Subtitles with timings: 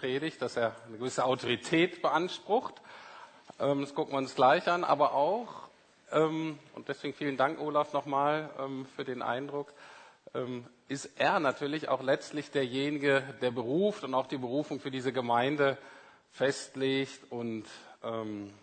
[0.00, 2.80] Predigt, dass er eine gewisse Autorität beansprucht.
[3.58, 5.68] Ähm, das gucken wir uns gleich an, aber auch,
[6.10, 9.74] ähm, und deswegen vielen Dank, Olaf, nochmal ähm, für den Eindruck,
[10.32, 15.12] ähm, ist er natürlich auch letztlich derjenige, der beruft und auch die Berufung für diese
[15.12, 15.76] Gemeinde
[16.30, 17.66] festlegt und
[18.02, 18.54] ähm,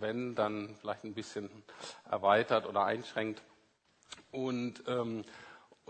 [0.00, 1.48] wenn, dann vielleicht ein bisschen
[2.10, 3.40] erweitert oder einschränkt.
[4.32, 5.24] Und, ähm,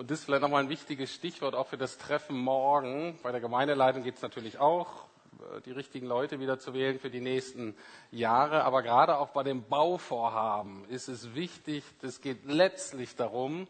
[0.02, 3.16] und das ist vielleicht nochmal ein wichtiges Stichwort auch für das Treffen morgen.
[3.22, 5.04] Bei der Gemeindeleitung geht es natürlich auch,
[5.38, 7.76] äh, die richtigen Leute wieder zu wählen für die nächsten
[8.10, 8.64] Jahre.
[8.64, 13.68] Aber gerade auch bei dem Bauvorhaben ist es wichtig, es geht letztlich darum,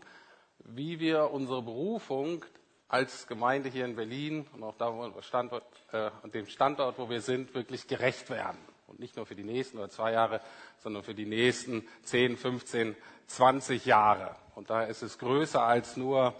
[0.60, 2.46] wie wir unsere Berufung
[2.88, 4.90] als Gemeinde hier in Berlin und auch da,
[5.20, 8.56] Standort, äh, dem Standort, wo wir sind, wirklich gerecht werden.
[8.86, 10.40] Und nicht nur für die nächsten oder zwei Jahre,
[10.78, 12.96] sondern für die nächsten 10, 15,
[13.26, 14.34] 20 Jahre.
[14.54, 16.34] Und daher ist es größer als nur,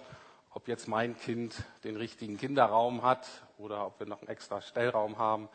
[0.51, 3.27] ob jetzt mein Kind den richtigen Kinderraum hat
[3.59, 5.49] oder ob wir noch einen extra Stellraum haben,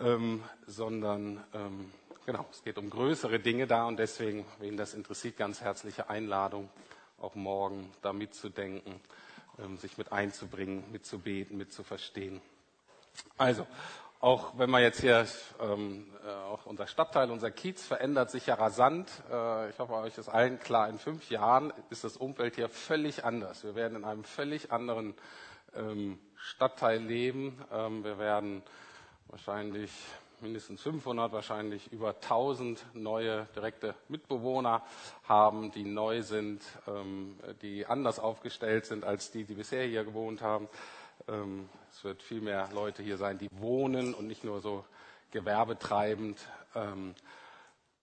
[0.00, 1.92] ähm, sondern ähm,
[2.26, 6.68] genau, es geht um größere Dinge da und deswegen, wen das interessiert, ganz herzliche Einladung,
[7.20, 9.00] auch morgen da mitzudenken,
[9.58, 12.40] ähm, sich mit einzubringen, mitzubeten, mitzuverstehen.
[13.36, 13.66] Also,
[14.24, 15.26] auch wenn man jetzt hier,
[15.60, 19.10] ähm, äh, auch unser Stadtteil, unser Kiez verändert sich ja rasant.
[19.30, 23.26] Äh, ich hoffe, euch ist allen klar, in fünf Jahren ist das Umfeld hier völlig
[23.26, 23.64] anders.
[23.64, 25.14] Wir werden in einem völlig anderen
[25.76, 27.62] ähm, Stadtteil leben.
[27.70, 28.62] Ähm, wir werden
[29.28, 29.90] wahrscheinlich
[30.40, 34.82] mindestens 500, wahrscheinlich über 1000 neue direkte Mitbewohner
[35.24, 40.40] haben, die neu sind, ähm, die anders aufgestellt sind als die, die bisher hier gewohnt
[40.40, 40.66] haben.
[41.28, 44.84] Ähm, es wird viel mehr Leute hier sein, die wohnen und nicht nur so
[45.30, 46.38] gewerbetreibend.
[46.74, 47.14] Ähm,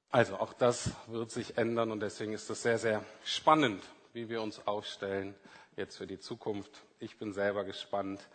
[0.09, 3.83] also auch das wird sich ändern und deswegen ist es sehr, sehr spannend,
[4.13, 5.35] wie wir uns aufstellen
[5.75, 6.71] jetzt für die Zukunft.
[6.99, 8.27] Ich bin selber gespannt.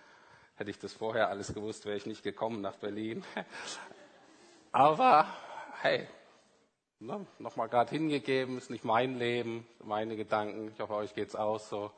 [0.56, 3.24] Hätte ich das vorher alles gewusst, wäre ich nicht gekommen nach Berlin.
[4.72, 5.26] Aber
[5.82, 6.08] hey,
[6.98, 10.70] ne, nochmal gerade hingegeben, ist nicht mein Leben, meine Gedanken.
[10.72, 11.90] Ich hoffe, euch geht es auch so.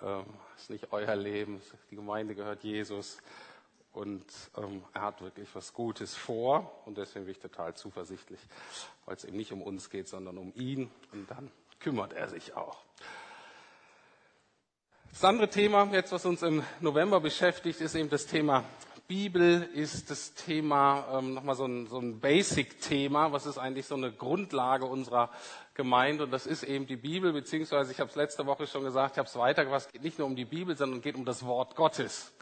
[0.00, 0.24] Ähm,
[0.56, 1.60] ist nicht euer Leben.
[1.90, 3.18] Die Gemeinde gehört Jesus.
[3.92, 4.24] Und
[4.56, 6.82] ähm, er hat wirklich was Gutes vor.
[6.86, 8.40] Und deswegen bin ich total zuversichtlich,
[9.04, 10.90] weil es eben nicht um uns geht, sondern um ihn.
[11.12, 12.78] Und dann kümmert er sich auch.
[15.10, 18.64] Das andere Thema, jetzt was uns im November beschäftigt, ist eben das Thema
[19.12, 23.94] Bibel, ist das Thema, ähm, nochmal so ein, so ein Basic-Thema, was ist eigentlich so
[23.94, 25.28] eine Grundlage unserer
[25.74, 29.16] gemeint und das ist eben die Bibel, beziehungsweise ich habe es letzte Woche schon gesagt,
[29.16, 31.44] ich habe es weitergefasst, es geht nicht nur um die Bibel, sondern geht um das
[31.44, 32.32] Wort Gottes.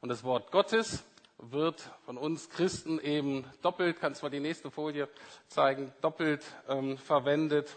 [0.00, 1.04] Und das Wort Gottes
[1.36, 5.10] wird von uns Christen eben doppelt, kannst du mal die nächste Folie
[5.48, 7.76] zeigen, doppelt ähm, verwendet.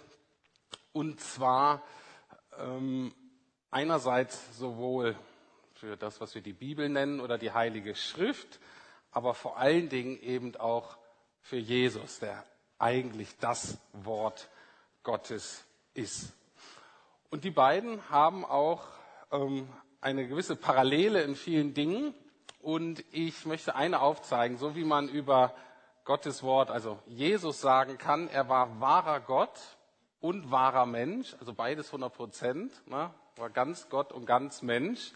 [0.94, 1.84] Und zwar
[2.58, 3.14] ähm,
[3.70, 5.18] einerseits sowohl
[5.80, 8.60] für das, was wir die Bibel nennen oder die Heilige Schrift,
[9.12, 10.98] aber vor allen Dingen eben auch
[11.42, 12.44] für Jesus, der
[12.78, 14.50] eigentlich das Wort
[15.04, 15.64] Gottes
[15.94, 16.34] ist.
[17.30, 18.84] Und die beiden haben auch
[19.32, 19.70] ähm,
[20.02, 22.14] eine gewisse Parallele in vielen Dingen.
[22.62, 25.56] Und ich möchte eine aufzeigen, so wie man über
[26.04, 29.58] Gottes Wort, also Jesus sagen kann, er war wahrer Gott
[30.20, 35.14] und wahrer Mensch, also beides 100 Prozent, ne, war ganz Gott und ganz Mensch,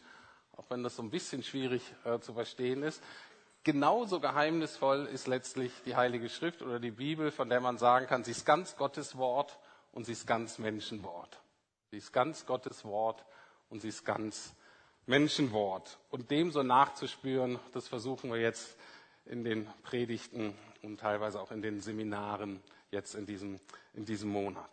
[0.57, 3.01] auch wenn das so ein bisschen schwierig äh, zu verstehen ist.
[3.63, 8.23] Genauso geheimnisvoll ist letztlich die Heilige Schrift oder die Bibel, von der man sagen kann,
[8.23, 9.57] sie ist ganz Gottes Wort
[9.93, 11.39] und sie ist ganz Menschenwort.
[11.91, 13.23] Sie ist ganz Gottes Wort
[13.69, 14.53] und sie ist ganz
[15.05, 15.97] Menschenwort.
[16.09, 18.75] Und dem so nachzuspüren, das versuchen wir jetzt
[19.25, 23.59] in den Predigten und teilweise auch in den Seminaren jetzt in diesem,
[23.93, 24.69] in diesem Monat.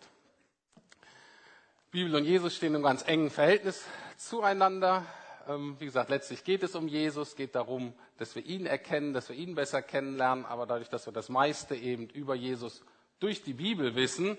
[1.90, 3.84] Bibel und Jesus stehen im ganz engen Verhältnis
[4.16, 5.04] zueinander.
[5.48, 9.28] Ähm, wie gesagt, letztlich geht es um Jesus, geht darum, dass wir ihn erkennen, dass
[9.28, 10.44] wir ihn besser kennenlernen.
[10.44, 12.82] Aber dadurch, dass wir das meiste eben über Jesus
[13.18, 14.38] durch die Bibel wissen,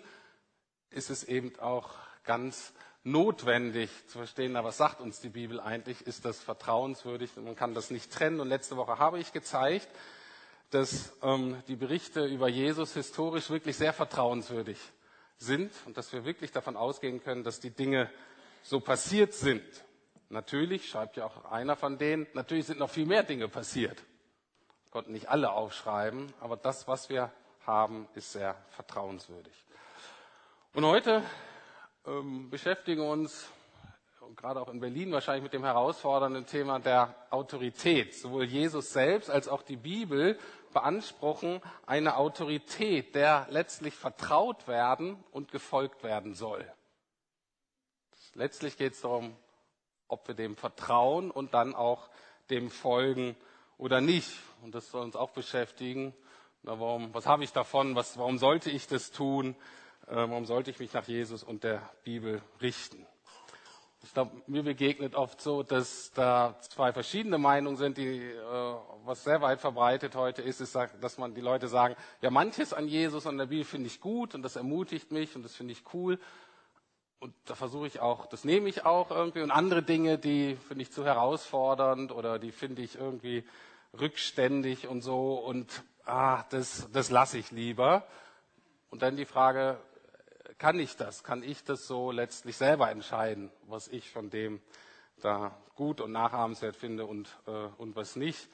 [0.90, 2.74] ist es eben auch ganz
[3.04, 6.02] notwendig zu verstehen, was sagt uns die Bibel eigentlich?
[6.02, 7.32] Ist das vertrauenswürdig?
[7.38, 8.40] Man kann das nicht trennen.
[8.40, 9.88] Und letzte Woche habe ich gezeigt,
[10.70, 14.78] dass ähm, die Berichte über Jesus historisch wirklich sehr vertrauenswürdig
[15.38, 18.10] sind und dass wir wirklich davon ausgehen können, dass die Dinge
[18.64, 19.64] so passiert sind.
[20.32, 24.02] Natürlich, schreibt ja auch einer von denen, natürlich sind noch viel mehr Dinge passiert.
[24.90, 27.32] Konnten nicht alle aufschreiben, aber das, was wir
[27.66, 29.54] haben, ist sehr vertrauenswürdig.
[30.74, 31.22] Und heute
[32.08, 33.50] ähm, beschäftigen wir uns,
[34.38, 38.16] gerade auch in Berlin wahrscheinlich mit dem herausfordernden Thema der Autorität.
[38.16, 40.40] Sowohl Jesus selbst als auch die Bibel
[40.72, 46.66] beanspruchen eine Autorität, der letztlich vertraut werden und gefolgt werden soll.
[48.34, 49.36] Letztlich geht es darum,
[50.12, 52.10] ob wir dem vertrauen und dann auch
[52.50, 53.36] dem folgen
[53.78, 54.32] oder nicht?
[54.62, 56.14] Und das soll uns auch beschäftigen.
[56.64, 57.96] Na, warum, was habe ich davon?
[57.96, 59.56] Was, warum sollte ich das tun?
[60.08, 63.06] Äh, warum sollte ich mich nach Jesus und der Bibel richten?
[64.04, 68.76] Ich glaube, mir begegnet oft so, dass da zwei verschiedene Meinungen sind, die, äh,
[69.06, 72.88] was sehr weit verbreitet heute ist, ist, dass man die Leute sagen, ja, manches an
[72.88, 75.84] Jesus und der Bibel finde ich gut und das ermutigt mich und das finde ich
[75.94, 76.20] cool.
[77.22, 79.44] Und da versuche ich auch, das nehme ich auch irgendwie.
[79.44, 83.48] Und andere Dinge, die finde ich zu herausfordernd oder die finde ich irgendwie
[83.94, 85.36] rückständig und so.
[85.36, 88.08] Und ah, das, das lasse ich lieber.
[88.90, 89.78] Und dann die Frage,
[90.58, 91.24] kann ich das?
[91.24, 94.60] Kann ich das so letztlich selber entscheiden, was ich von dem
[95.22, 98.50] da gut und nachahmenswert finde und, äh, und was nicht?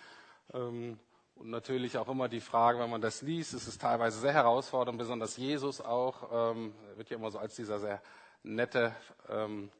[0.53, 0.99] Ähm,
[1.35, 4.97] und natürlich auch immer die Frage, wenn man das liest, ist es teilweise sehr herausfordernd,
[4.97, 8.01] besonders Jesus auch, ähm, wird ja immer so als dieser sehr
[8.43, 8.95] nette
[9.29, 9.71] ähm,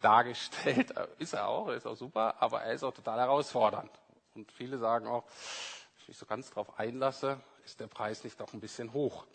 [0.00, 0.92] dargestellt.
[1.18, 3.90] Ist er auch, ist auch super, aber er ist auch total herausfordernd.
[4.34, 8.40] Und viele sagen auch, wenn ich mich so ganz drauf einlasse, ist der Preis nicht
[8.40, 9.26] doch ein bisschen hoch.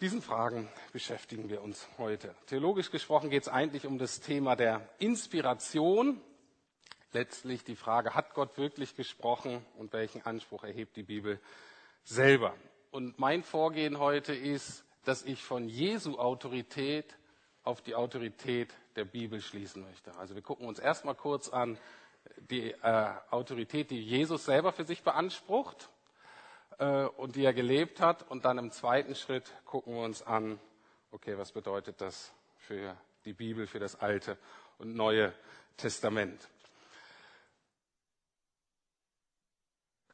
[0.00, 2.32] Diesen Fragen beschäftigen wir uns heute.
[2.46, 6.20] Theologisch gesprochen geht es eigentlich um das Thema der Inspiration.
[7.12, 11.40] Letztlich die Frage, hat Gott wirklich gesprochen und welchen Anspruch erhebt die Bibel
[12.04, 12.54] selber?
[12.92, 17.16] Und mein Vorgehen heute ist, dass ich von Jesu Autorität
[17.62, 20.14] auf die Autorität der Bibel schließen möchte.
[20.16, 21.78] Also wir gucken uns erstmal kurz an
[22.50, 25.88] die äh, Autorität, die Jesus selber für sich beansprucht
[26.76, 28.30] äh, und die er gelebt hat.
[28.30, 30.60] Und dann im zweiten Schritt gucken wir uns an,
[31.10, 32.94] okay, was bedeutet das für
[33.24, 34.36] die Bibel, für das Alte
[34.76, 35.32] und Neue
[35.78, 36.46] Testament.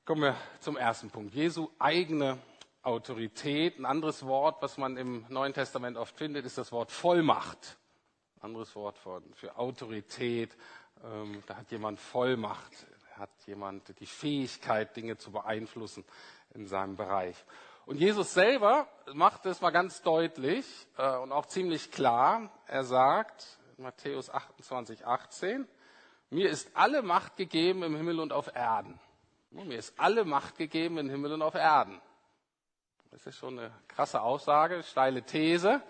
[0.05, 1.35] Kommen wir zum ersten Punkt.
[1.35, 2.39] Jesu eigene
[2.85, 3.79] Autorität.
[3.79, 7.79] Ein anderes Wort, was man im Neuen Testament oft findet, ist das Wort Vollmacht.
[8.37, 10.57] Ein anderes Wort für Autorität.
[11.03, 12.87] Ähm, da hat jemand Vollmacht,
[13.17, 16.05] hat jemand die Fähigkeit, Dinge zu beeinflussen
[16.55, 17.37] in seinem Bereich.
[17.87, 20.67] Und Jesus selber macht es mal ganz deutlich
[20.97, 22.51] äh, und auch ziemlich klar.
[22.67, 25.69] Er sagt, Matthäus 28, 18,
[26.31, 28.99] mir ist alle Macht gegeben im Himmel und auf Erden.
[29.51, 32.01] Mir ist alle Macht gegeben im Himmel und auf Erden.
[33.15, 35.81] Das ist schon eine krasse Aussage, steile These.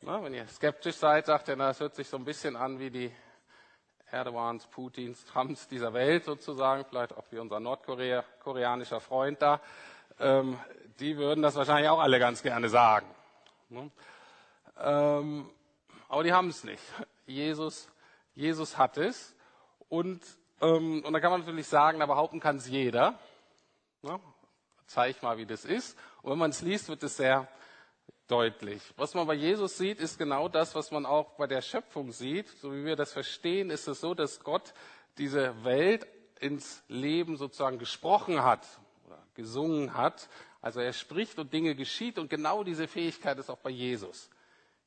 [0.00, 3.12] wenn ihr skeptisch seid, sagt er, das hört sich so ein bisschen an wie die
[4.10, 9.60] Erdogans, Putins, Trumps dieser Welt sozusagen, vielleicht auch wie unser nordkoreanischer Freund da.
[10.18, 10.58] Ähm,
[10.98, 13.06] die würden das wahrscheinlich auch alle ganz gerne sagen.
[13.68, 13.90] Ne?
[14.80, 15.50] Ähm,
[16.08, 16.82] aber die haben es nicht.
[17.26, 17.86] Jesus,
[18.34, 19.34] Jesus hat es.
[19.90, 20.22] Und,
[20.62, 23.18] ähm, und da kann man natürlich sagen, da behaupten kann es jeder.
[24.00, 24.18] Ne?
[24.86, 25.98] Zeig mal, wie das ist.
[26.22, 27.48] Und wenn man es liest, wird es sehr
[28.28, 28.82] deutlich.
[28.96, 32.48] Was man bei Jesus sieht, ist genau das, was man auch bei der Schöpfung sieht.
[32.60, 34.72] So wie wir das verstehen, ist es so, dass Gott
[35.18, 36.06] diese Welt
[36.40, 38.66] ins Leben sozusagen gesprochen hat
[39.06, 40.28] oder gesungen hat.
[40.60, 44.30] Also er spricht und Dinge geschieht und genau diese Fähigkeit ist auch bei Jesus.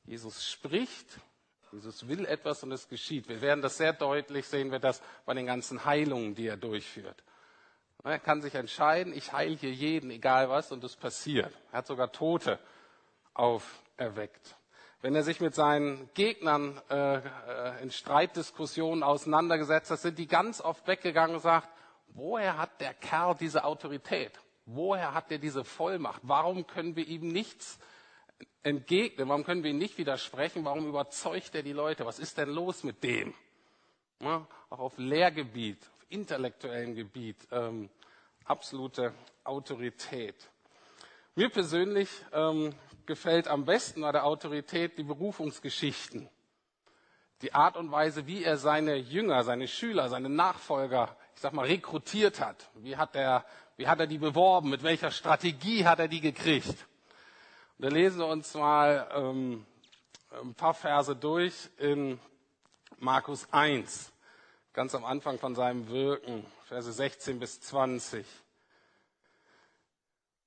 [0.04, 1.18] Jesus spricht,
[1.72, 3.28] Jesus will etwas und es geschieht.
[3.28, 7.22] Wir werden das sehr deutlich sehen, wir das bei den ganzen Heilungen, die er durchführt.
[8.06, 11.52] Er kann sich entscheiden, ich heile hier jeden, egal was, und es passiert.
[11.72, 12.60] Er hat sogar Tote
[13.34, 14.54] auferweckt.
[15.02, 20.60] Wenn er sich mit seinen Gegnern äh, äh, in Streitdiskussionen auseinandergesetzt hat, sind die ganz
[20.60, 21.68] oft weggegangen und sagt,
[22.08, 24.38] woher hat der Kerl diese Autorität?
[24.66, 26.20] Woher hat er diese Vollmacht?
[26.22, 27.76] Warum können wir ihm nichts
[28.62, 29.28] entgegnen?
[29.28, 30.64] Warum können wir ihm nicht widersprechen?
[30.64, 32.06] Warum überzeugt er die Leute?
[32.06, 33.34] Was ist denn los mit dem?
[34.20, 37.90] Ja, auch auf Lehrgebiet, auf intellektuellem Gebiet ähm,
[38.46, 39.12] absolute
[39.44, 40.34] Autorität.
[41.34, 42.74] Mir persönlich ähm,
[43.04, 46.28] gefällt am besten bei der Autorität die Berufungsgeschichten.
[47.42, 51.66] Die Art und Weise, wie er seine Jünger, seine Schüler, seine Nachfolger, ich sag mal,
[51.66, 52.70] rekrutiert hat.
[52.76, 53.44] Wie hat er,
[53.76, 54.70] wie hat er die beworben?
[54.70, 56.86] Mit welcher Strategie hat er die gekriegt?
[57.78, 59.66] Und da lesen wir uns mal ähm,
[60.42, 62.18] ein paar Verse durch in
[62.98, 64.12] Markus 1
[64.76, 68.26] ganz am Anfang von seinem Wirken, Verse 16 bis 20.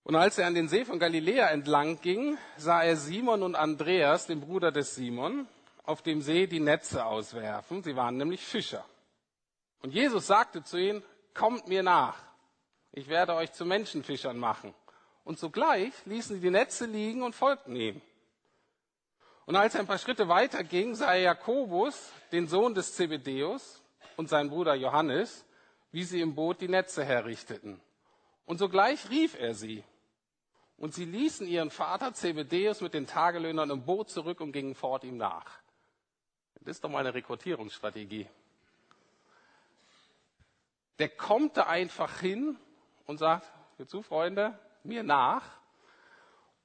[0.03, 4.27] Und als er an den See von Galiläa entlang ging, sah er Simon und Andreas,
[4.27, 5.47] den Bruder des Simon,
[5.85, 7.83] auf dem See die Netze auswerfen.
[7.83, 8.83] Sie waren nämlich Fischer.
[9.81, 12.17] Und Jesus sagte zu ihnen, kommt mir nach.
[12.91, 14.73] Ich werde euch zu Menschenfischern machen.
[15.23, 18.01] Und sogleich ließen sie die Netze liegen und folgten ihm.
[19.45, 23.81] Und als er ein paar Schritte weiter ging, sah er Jakobus, den Sohn des Zebedeus,
[24.17, 25.45] und sein Bruder Johannes,
[25.91, 27.79] wie sie im Boot die Netze herrichteten.
[28.45, 29.83] Und sogleich rief er sie.
[30.77, 35.03] Und sie ließen ihren Vater Zebedeus mit den Tagelöhnern im Boot zurück und gingen fort
[35.03, 35.59] ihm nach.
[36.55, 38.27] Das ist doch mal eine Rekrutierungsstrategie.
[40.99, 42.57] der kommt da einfach hin
[43.05, 45.43] und sagt, hör zu, Freunde, mir nach.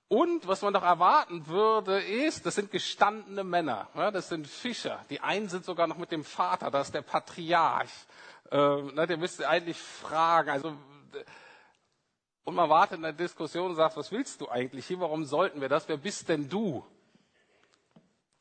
[0.09, 5.05] Und was man doch erwarten würde, ist, das sind gestandene Männer, das sind Fischer.
[5.09, 7.91] Die einen sind sogar noch mit dem Vater, das ist der Patriarch.
[8.51, 10.51] Ähm, na, der müsste eigentlich fragen.
[10.51, 10.77] Also,
[12.45, 15.01] und man wartet in der Diskussion und sagt, was willst du eigentlich hier?
[15.01, 15.89] Warum sollten wir das?
[15.89, 16.85] Wer bist denn du?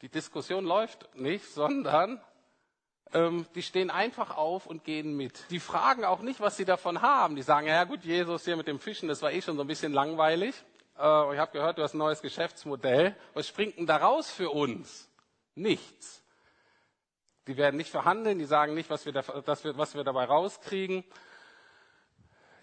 [0.01, 2.21] Die Diskussion läuft nicht, sondern
[3.13, 5.45] ähm, die stehen einfach auf und gehen mit.
[5.49, 7.35] Die fragen auch nicht, was sie davon haben.
[7.35, 9.67] Die sagen, ja gut, Jesus hier mit dem Fischen, das war eh schon so ein
[9.67, 10.55] bisschen langweilig.
[10.97, 13.15] Äh, ich habe gehört, du hast ein neues Geschäftsmodell.
[13.33, 15.09] Was springt denn da raus für uns?
[15.55, 16.22] Nichts.
[17.47, 21.03] Die werden nicht verhandeln, die sagen nicht, was wir, da, wir, was wir dabei rauskriegen.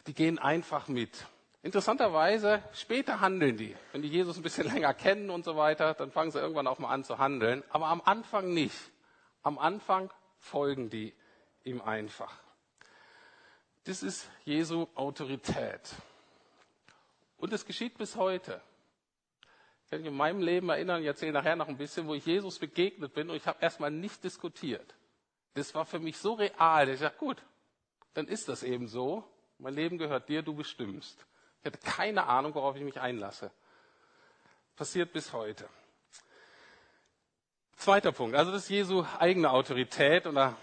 [0.06, 1.26] Die gehen einfach mit.
[1.62, 3.76] Interessanterweise, später handeln die.
[3.92, 6.78] Wenn die Jesus ein bisschen länger kennen und so weiter, dann fangen sie irgendwann auch
[6.78, 7.62] mal an zu handeln.
[7.68, 8.76] Aber am Anfang nicht.
[9.42, 11.14] Am Anfang folgen die
[11.64, 12.34] ihm einfach.
[13.84, 15.94] Das ist Jesu Autorität.
[17.36, 18.62] Und es geschieht bis heute.
[19.90, 22.24] Ich kann mich in meinem Leben erinnern, ich erzähle nachher noch ein bisschen, wo ich
[22.24, 24.94] Jesus begegnet bin und ich habe erstmal nicht diskutiert.
[25.54, 27.42] Das war für mich so real, dass ich dachte, gut,
[28.14, 29.24] dann ist das eben so.
[29.58, 31.26] Mein Leben gehört dir, du bestimmst.
[31.58, 33.50] Ich hatte keine Ahnung, worauf ich mich einlasse.
[34.76, 35.68] Passiert bis heute.
[37.74, 40.56] Zweiter Punkt, also das ist Jesu eigene Autorität und da,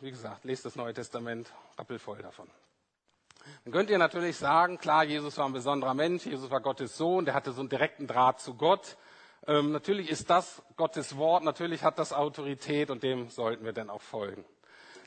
[0.00, 2.50] wie gesagt, lest das Neue Testament rappelvoll davon.
[3.64, 7.24] Dann könnt ihr natürlich sagen, klar, Jesus war ein besonderer Mensch, Jesus war Gottes Sohn,
[7.24, 8.96] der hatte so einen direkten Draht zu Gott.
[9.46, 13.90] Ähm, natürlich ist das Gottes Wort, natürlich hat das Autorität und dem sollten wir dann
[13.90, 14.44] auch folgen.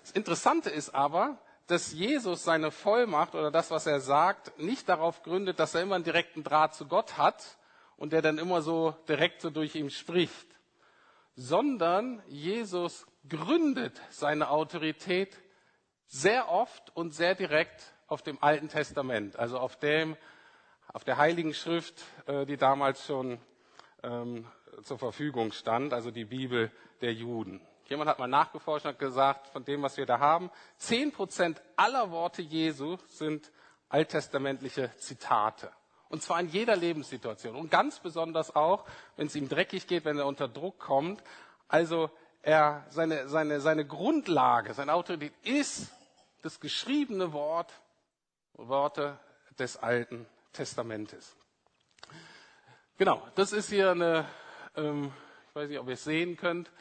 [0.02, 5.24] Das Interessante ist aber, dass Jesus seine Vollmacht oder das, was er sagt, nicht darauf
[5.24, 7.58] gründet, dass er immer einen direkten Draht zu Gott hat
[7.98, 10.48] und der dann immer so direkt so durch ihn spricht,
[11.36, 15.38] sondern Jesus gründet seine Autorität
[16.08, 20.18] sehr oft und sehr direkt auf dem Alten Testament, also auf dem,
[20.92, 23.40] auf der Heiligen Schrift, äh, die damals schon
[24.04, 24.46] ähm,
[24.84, 27.62] zur Verfügung stand, also die Bibel der Juden.
[27.86, 32.12] Jemand hat mal nachgeforscht und gesagt, von dem, was wir da haben, zehn Prozent aller
[32.12, 33.50] Worte Jesu sind
[33.88, 35.72] alttestamentliche Zitate.
[36.10, 37.56] Und zwar in jeder Lebenssituation.
[37.56, 41.24] Und ganz besonders auch, wenn es ihm dreckig geht, wenn er unter Druck kommt.
[41.70, 42.10] Also
[42.42, 45.94] er, seine, seine, seine Grundlage, seine Autorität ist
[46.42, 47.72] das geschriebene Wort
[48.56, 49.20] Worte
[49.58, 51.36] des Alten Testamentes.
[52.98, 54.26] Genau, das ist hier eine,
[54.76, 55.12] ähm,
[55.50, 56.72] ich weiß nicht, ob ihr es sehen könnt,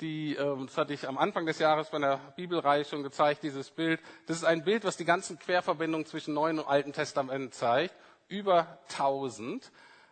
[0.00, 3.70] die, ähm, das hatte ich am Anfang des Jahres bei der Bibelreihe schon gezeigt, dieses
[3.70, 4.00] Bild.
[4.26, 7.94] Das ist ein Bild, was die ganzen Querverbindungen zwischen Neuen und Alten Testament zeigt.
[8.26, 9.70] Über 1000.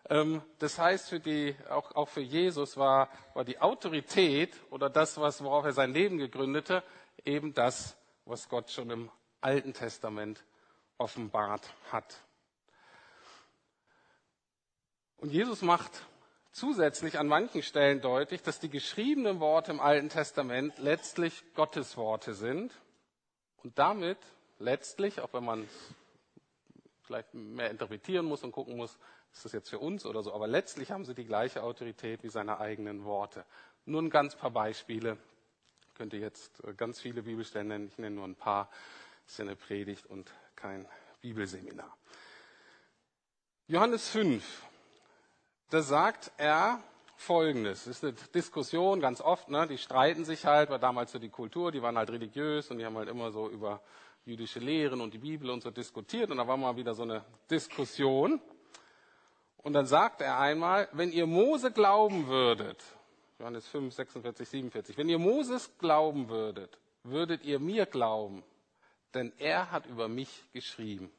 [0.09, 5.21] Ähm, das heißt, für die, auch, auch für Jesus war, war die Autorität oder das,
[5.21, 6.83] was, worauf er sein Leben gegründete,
[7.25, 10.45] eben das, was Gott schon im Alten Testament
[11.03, 12.23] offenbart hat.
[15.19, 15.91] Und Jesus macht
[16.53, 22.35] zusätzlich an manchen Stellen deutlich, dass die geschriebenen Worte im Alten Testament letztlich Gottes Worte
[22.35, 22.73] sind
[23.63, 24.19] und damit
[24.59, 25.69] letztlich, auch wenn man
[27.03, 28.99] vielleicht mehr interpretieren muss und gucken muss,
[29.33, 32.29] ist das jetzt für uns oder so, aber letztlich haben sie die gleiche Autorität wie
[32.29, 33.45] seine eigenen Worte.
[33.85, 35.17] Nur ein ganz paar Beispiele.
[35.89, 38.71] Ich könnte jetzt ganz viele Bibelstellen nennen, ich nenne nur ein paar.
[39.25, 40.31] Das ist ja eine Predigt und
[40.63, 40.87] kein
[41.21, 41.93] Bibelseminar.
[43.67, 44.45] Johannes 5,
[45.71, 46.81] da sagt er
[47.17, 47.85] Folgendes.
[47.85, 49.67] Das ist eine Diskussion ganz oft, ne?
[49.67, 52.85] die streiten sich halt, war damals so die Kultur, die waren halt religiös und die
[52.85, 53.81] haben halt immer so über
[54.25, 57.25] jüdische Lehren und die Bibel und so diskutiert und da war mal wieder so eine
[57.51, 58.41] Diskussion.
[59.57, 62.83] Und dann sagt er einmal, wenn ihr Mose glauben würdet,
[63.41, 68.45] Johannes 5, 46, 47, wenn ihr Moses glauben würdet, würdet ihr mir glauben,
[69.15, 71.13] denn er hat über mich geschrieben.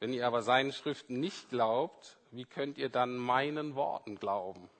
[0.00, 4.70] Wenn ihr aber seinen Schriften nicht glaubt, wie könnt ihr dann meinen Worten glauben?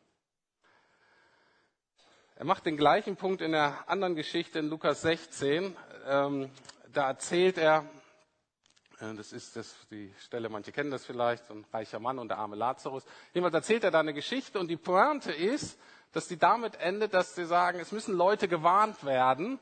[2.37, 5.77] Er macht den gleichen Punkt in der anderen Geschichte in Lukas 16.
[6.07, 6.51] Ähm,
[6.93, 7.85] da erzählt er,
[9.01, 12.29] äh, das ist das, die Stelle, manche kennen das vielleicht, so ein reicher Mann und
[12.29, 13.05] der arme Lazarus.
[13.35, 15.81] Jedenfalls erzählt er da eine Geschichte und die Pointe ist,
[16.13, 19.59] dass die damit endet, dass sie sagen, es müssen Leute gewarnt werden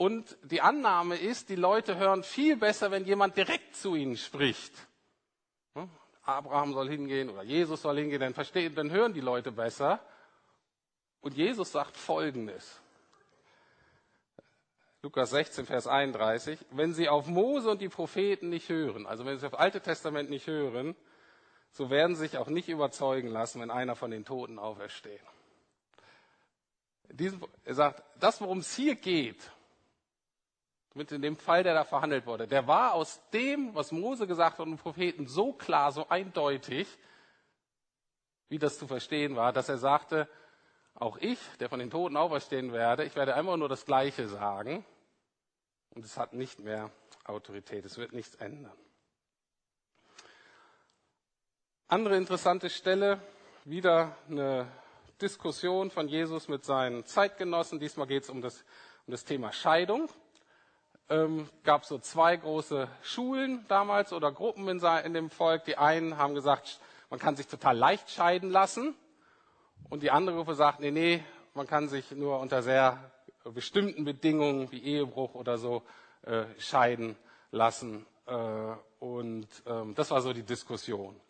[0.00, 4.72] und die Annahme ist, die Leute hören viel besser, wenn jemand direkt zu ihnen spricht.
[5.74, 5.90] Hm?
[6.22, 10.00] Abraham soll hingehen oder Jesus soll hingehen, dann verstehen, dann hören die Leute besser.
[11.20, 12.80] Und Jesus sagt Folgendes.
[15.02, 16.58] Lukas 16, Vers 31.
[16.70, 20.30] Wenn sie auf Mose und die Propheten nicht hören, also wenn sie auf Alte Testament
[20.30, 20.96] nicht hören,
[21.72, 25.20] so werden sie sich auch nicht überzeugen lassen, wenn einer von den Toten aufersteht.
[27.64, 29.52] er sagt, das, worum es hier geht,
[30.94, 32.48] Mit in dem Fall, der da verhandelt wurde.
[32.48, 36.88] Der war aus dem, was Mose gesagt hat und Propheten so klar, so eindeutig,
[38.48, 40.28] wie das zu verstehen war, dass er sagte,
[40.94, 44.84] auch ich, der von den Toten auferstehen werde, ich werde einfach nur das Gleiche sagen
[45.90, 46.90] und es hat nicht mehr
[47.24, 48.76] Autorität, es wird nichts ändern.
[51.86, 53.20] Andere interessante Stelle,
[53.64, 54.66] wieder eine
[55.20, 57.78] Diskussion von Jesus mit seinen Zeitgenossen.
[57.78, 58.64] Diesmal geht es um das,
[59.06, 60.08] um das Thema Scheidung.
[61.10, 65.64] Ähm, gab so zwei große Schulen damals oder Gruppen in, in dem Volk.
[65.64, 66.78] Die einen haben gesagt,
[67.10, 68.94] man kann sich total leicht scheiden lassen.
[69.88, 71.24] Und die andere Gruppe sagt, nee, nee,
[71.54, 73.10] man kann sich nur unter sehr
[73.42, 75.82] bestimmten Bedingungen wie Ehebruch oder so
[76.22, 77.16] äh, scheiden
[77.50, 78.06] lassen.
[78.26, 78.34] Äh,
[79.00, 81.20] und ähm, das war so die Diskussion.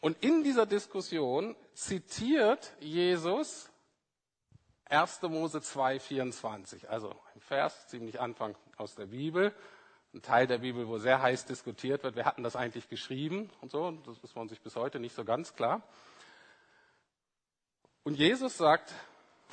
[0.00, 3.70] Und in dieser Diskussion zitiert Jesus
[4.86, 5.22] 1.
[5.22, 9.54] Mose 2, 24, also ein Vers, ziemlich Anfang aus der Bibel,
[10.12, 13.50] ein Teil der Bibel, wo sehr heiß diskutiert wird, wer hat denn das eigentlich geschrieben
[13.60, 15.82] und so, das ist man sich bis heute nicht so ganz klar.
[18.04, 18.92] Und Jesus sagt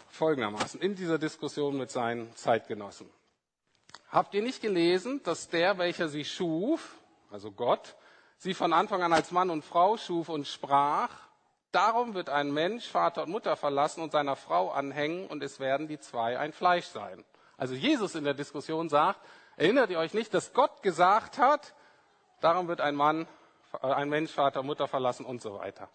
[0.09, 3.09] folgendermaßen in dieser Diskussion mit seinen Zeitgenossen.
[4.09, 6.97] Habt ihr nicht gelesen, dass der, welcher sie schuf,
[7.31, 7.95] also Gott,
[8.37, 11.11] sie von Anfang an als Mann und Frau schuf und sprach,
[11.71, 15.87] darum wird ein Mensch Vater und Mutter verlassen und seiner Frau anhängen und es werden
[15.87, 17.23] die zwei ein Fleisch sein.
[17.61, 19.19] Also Jesus in der Diskussion sagt,
[19.55, 21.75] erinnert ihr euch nicht, dass Gott gesagt hat,
[22.39, 23.27] darum wird ein Mann,
[23.81, 25.87] äh, ein Mensch Vater Mutter verlassen und so weiter.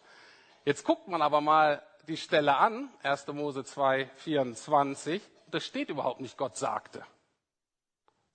[0.65, 3.27] Jetzt guckt man aber mal die Stelle an, 1.
[3.29, 5.21] Mose 2, 24,
[5.51, 7.05] da steht überhaupt nicht Gott sagte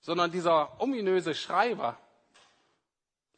[0.02, 1.98] sondern dieser ominöse Schreiber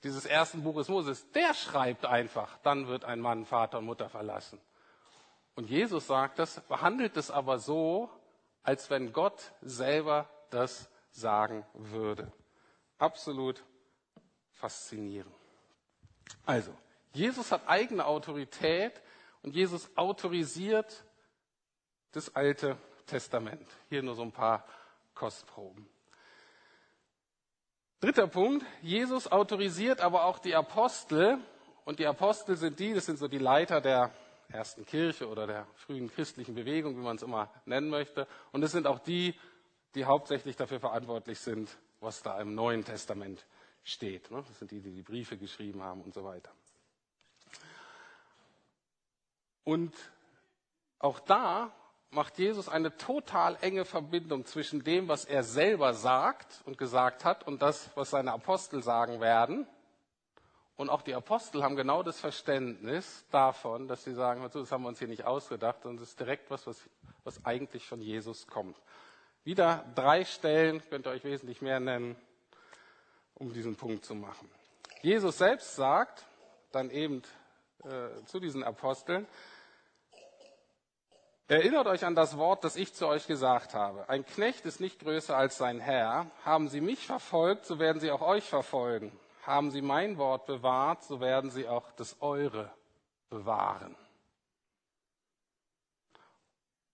[0.04, 4.60] dieses ersten Buches Moses, der schreibt einfach, dann wird ein Mann Vater und Mutter verlassen.
[5.56, 8.10] Und Jesus sagt das, behandelt es aber so,
[8.64, 12.32] als wenn Gott selber das sagen würde.
[12.98, 13.64] Absolut
[14.54, 15.34] faszinierend.
[16.46, 16.74] Also,
[17.14, 19.02] Jesus hat eigene Autorität
[19.42, 21.04] und Jesus autorisiert
[22.14, 23.68] das Alte Testament.
[23.90, 24.66] Hier nur so ein paar
[25.14, 25.88] Kostproben.
[28.00, 31.38] Dritter Punkt, Jesus autorisiert aber auch die Apostel.
[31.86, 34.12] Und die Apostel sind die, das sind so die Leiter der
[34.50, 38.28] ersten Kirche oder der frühen christlichen Bewegung, wie man es immer nennen möchte.
[38.52, 39.36] Und es sind auch die,
[39.96, 43.46] die hauptsächlich dafür verantwortlich sind, was da im Neuen Testament
[43.84, 44.32] steht.
[44.32, 44.44] Ne?
[44.48, 46.52] Das sind die, die die Briefe geschrieben haben und so weiter.
[49.64, 49.94] Und
[51.00, 51.74] auch da
[52.12, 57.46] macht Jesus eine total enge Verbindung zwischen dem, was er selber sagt und gesagt hat
[57.48, 59.68] und das, was seine Apostel sagen werden.
[60.84, 64.90] Und auch die Apostel haben genau das Verständnis davon, dass sie sagen, das haben wir
[64.90, 66.78] uns hier nicht ausgedacht, sondern es ist direkt was, was,
[67.24, 68.76] was eigentlich von Jesus kommt.
[69.46, 72.18] Wieder drei Stellen, könnt ihr euch wesentlich mehr nennen,
[73.34, 74.50] um diesen Punkt zu machen.
[75.02, 76.26] Jesus selbst sagt
[76.74, 77.22] dann eben
[77.86, 79.26] äh, zu diesen Aposteln,
[81.48, 84.10] Erinnert euch an das Wort, das ich zu euch gesagt habe.
[84.10, 86.32] Ein Knecht ist nicht größer als sein Herr.
[86.44, 89.18] Haben sie mich verfolgt, so werden sie auch euch verfolgen.
[89.46, 92.72] Haben sie mein Wort bewahrt, so werden sie auch das eure
[93.30, 93.96] bewahren.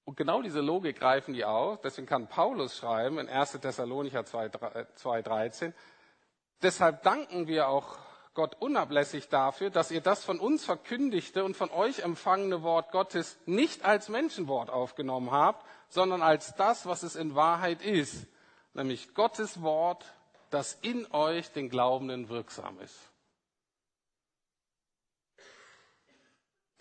[0.10, 1.82] Und genau diese Logik greifen die auf.
[1.82, 3.52] Deswegen kann Paulus schreiben in 1.
[3.62, 5.72] Thessalonicher 2,13.
[6.64, 8.00] Deshalb danken wir auch
[8.34, 13.38] Gott unablässig dafür, dass ihr das von uns verkündigte und von euch empfangene Wort Gottes
[13.46, 18.28] nicht als Menschenwort aufgenommen habt, sondern als das, was es in Wahrheit ist,
[18.74, 20.06] nämlich Gottes Wort,
[20.50, 22.98] das in euch den Glaubenden wirksam ist.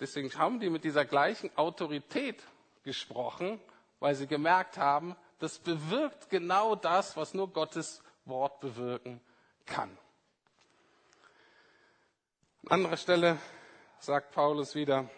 [0.00, 2.42] Deswegen haben die mit dieser gleichen Autorität
[2.85, 3.61] gesprochen,
[3.98, 9.20] weil sie gemerkt haben, das bewirkt genau das, was nur Gottes Wort bewirken
[9.66, 9.96] kann.
[12.66, 13.38] An anderer Stelle
[13.98, 15.09] sagt Paulus wieder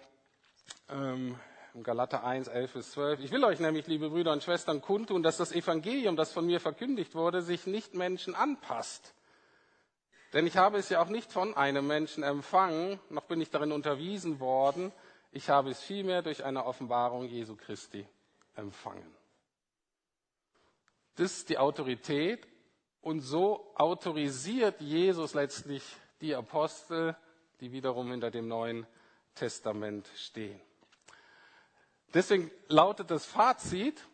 [0.88, 1.38] ähm,
[1.83, 5.37] Galater 1, 11 bis 12, ich will euch nämlich, liebe Brüder und Schwestern, kundtun, dass
[5.37, 9.14] das Evangelium, das von mir verkündigt wurde, sich nicht Menschen anpasst.
[10.33, 13.72] Denn ich habe es ja auch nicht von einem Menschen empfangen, noch bin ich darin
[13.72, 14.92] unterwiesen worden,
[15.33, 18.06] ich habe es vielmehr durch eine Offenbarung Jesu Christi
[18.56, 19.14] empfangen.
[21.16, 22.48] Das ist die Autorität
[23.00, 25.85] und so autorisiert Jesus letztlich
[26.20, 27.16] die Apostel,
[27.61, 28.87] die wiederum hinter dem Neuen
[29.35, 30.61] Testament stehen.
[32.12, 34.05] Deswegen lautet das Fazit,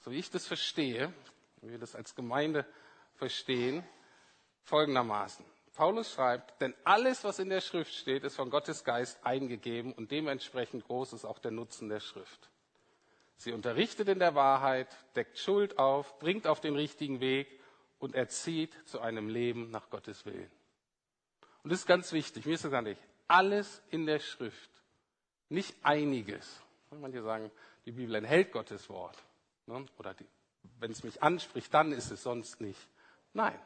[0.00, 1.12] so wie ich das verstehe,
[1.60, 2.66] wie wir das als Gemeinde
[3.14, 3.84] verstehen,
[4.62, 5.44] folgendermaßen.
[5.74, 10.10] Paulus schreibt, denn alles, was in der Schrift steht, ist von Gottes Geist eingegeben und
[10.10, 12.50] dementsprechend groß ist auch der Nutzen der Schrift.
[13.36, 17.48] Sie unterrichtet in der Wahrheit, deckt Schuld auf, bringt auf den richtigen Weg
[18.00, 20.50] und erzieht zu einem Leben nach Gottes Willen.
[21.62, 23.00] Und das ist ganz wichtig, mir ist das gar nicht.
[23.28, 24.77] Alles in der Schrift,
[25.48, 26.60] nicht einiges.
[26.90, 27.50] Manche sagen,
[27.84, 29.16] die Bibel enthält Gottes Wort.
[29.66, 29.84] Ne?
[29.98, 30.14] Oder
[30.80, 32.80] wenn es mich anspricht, dann ist es sonst nicht.
[33.32, 33.58] Nein.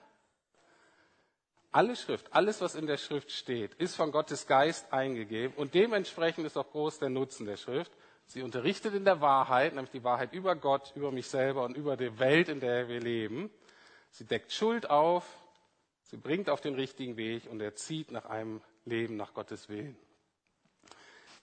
[1.70, 6.44] Alle Schrift, alles, was in der Schrift steht, ist von Gottes Geist eingegeben und dementsprechend
[6.44, 7.90] ist auch groß der Nutzen der Schrift.
[8.26, 11.96] Sie unterrichtet in der Wahrheit, nämlich die Wahrheit über Gott, über mich selber und über
[11.96, 13.50] die Welt, in der wir leben.
[14.10, 15.26] Sie deckt Schuld auf,
[16.02, 19.96] sie bringt auf den richtigen Weg und erzieht nach einem Leben nach Gottes Willen.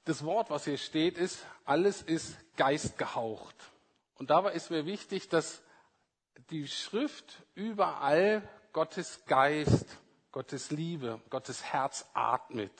[0.05, 3.55] Das Wort, was hier steht, ist, alles ist geistgehaucht.
[4.15, 5.61] Und dabei ist mir wichtig, dass
[6.49, 9.85] die Schrift überall Gottes Geist,
[10.31, 12.73] Gottes Liebe, Gottes Herz atmet.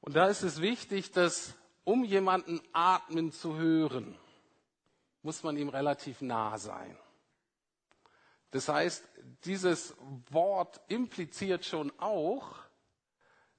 [0.00, 4.18] Und da ist es wichtig, dass um jemanden atmen zu hören,
[5.22, 6.96] muss man ihm relativ nah sein.
[8.50, 9.04] Das heißt,
[9.44, 9.94] dieses
[10.30, 12.54] Wort impliziert schon auch,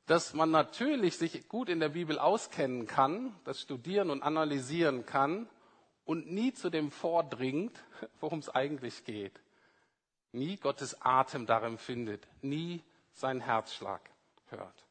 [0.09, 5.47] dass man natürlich sich gut in der Bibel auskennen kann, das studieren und analysieren kann
[6.03, 7.79] und nie zu dem vordringt,
[8.19, 9.39] worum es eigentlich geht.
[10.31, 12.81] Nie Gottes Atem darin findet, nie
[13.13, 14.01] seinen Herzschlag
[14.47, 14.83] hört.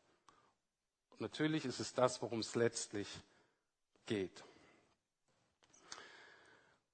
[1.10, 3.08] Und natürlich ist es das, worum es letztlich
[4.06, 4.44] geht.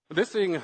[0.09, 0.63] Und deswegen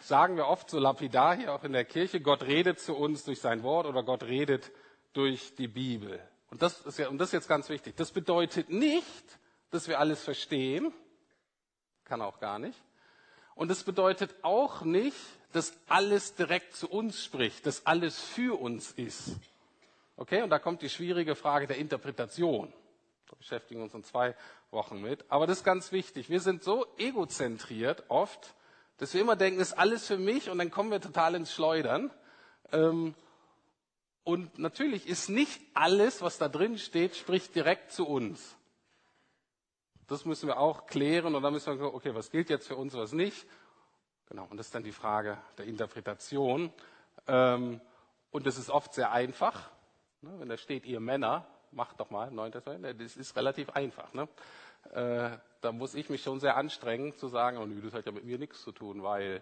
[0.00, 3.40] sagen wir oft so lapidar hier auch in der Kirche, Gott redet zu uns durch
[3.40, 4.72] sein Wort oder Gott redet
[5.12, 6.20] durch die Bibel.
[6.50, 7.96] Und das ist, ja, und das ist jetzt ganz wichtig.
[7.96, 9.38] Das bedeutet nicht,
[9.70, 10.92] dass wir alles verstehen.
[12.04, 12.80] Kann auch gar nicht.
[13.54, 15.16] Und es bedeutet auch nicht,
[15.52, 19.30] dass alles direkt zu uns spricht, dass alles für uns ist.
[20.16, 22.72] Okay, und da kommt die schwierige Frage der Interpretation.
[23.28, 24.34] Da beschäftigen wir uns in zwei
[24.70, 25.24] Wochen mit.
[25.30, 26.30] Aber das ist ganz wichtig.
[26.30, 28.54] Wir sind so egozentriert oft,
[28.98, 32.10] dass wir immer denken, ist alles für mich und dann kommen wir total ins Schleudern.
[32.72, 33.14] Ähm,
[34.26, 38.56] und natürlich ist nicht alles, was da drin steht, spricht direkt zu uns.
[40.08, 42.74] Das müssen wir auch klären und dann müssen wir gucken, okay, was gilt jetzt für
[42.74, 43.46] uns, was nicht.
[44.28, 46.72] Genau, und das ist dann die Frage der Interpretation.
[47.28, 47.80] Ähm,
[48.32, 49.70] und das ist oft sehr einfach.
[50.22, 50.34] Ne?
[50.40, 52.50] Wenn da steht, ihr Männer, macht doch mal, 9.
[52.50, 54.12] Testament, das ist relativ einfach.
[54.12, 54.28] Ne?
[54.92, 58.10] Äh, da muss ich mich schon sehr anstrengen zu sagen, oh nö, das hat ja
[58.10, 59.40] mit mir nichts zu tun, weil.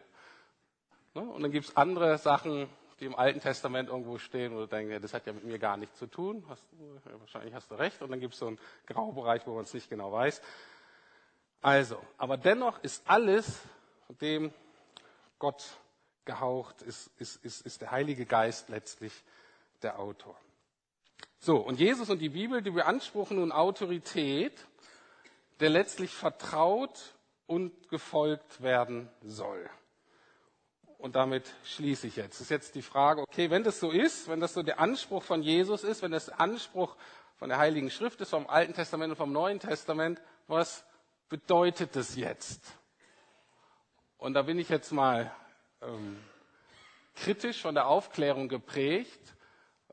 [1.15, 1.23] Ne?
[1.23, 2.69] Und dann gibt es andere Sachen,
[3.01, 5.77] die im Alten Testament irgendwo stehen, wo du denkst, das hat ja mit mir gar
[5.77, 6.45] nichts zu tun.
[6.49, 6.65] Hast,
[7.21, 8.01] wahrscheinlich hast du recht.
[8.03, 10.41] Und dann gibt es so einen Graubereich, wo man es nicht genau weiß.
[11.61, 13.61] Also, aber dennoch ist alles,
[14.07, 14.53] von dem
[15.39, 15.65] Gott
[16.25, 19.13] gehaucht, ist, ist, ist, ist der Heilige Geist letztlich
[19.83, 20.37] der Autor.
[21.39, 24.67] So, und Jesus und die Bibel, die beanspruchen nun Autorität,
[25.61, 27.15] der letztlich vertraut
[27.47, 29.69] und gefolgt werden soll.
[30.99, 32.35] Und damit schließe ich jetzt.
[32.35, 35.23] Das ist jetzt die Frage, okay, wenn das so ist, wenn das so der Anspruch
[35.23, 36.97] von Jesus ist, wenn das Anspruch
[37.37, 40.85] von der Heiligen Schrift ist, vom Alten Testament und vom Neuen Testament, was
[41.29, 42.63] bedeutet das jetzt?
[44.19, 45.31] Und da bin ich jetzt mal
[45.83, 46.19] ähm,
[47.15, 49.35] kritisch von der Aufklärung geprägt.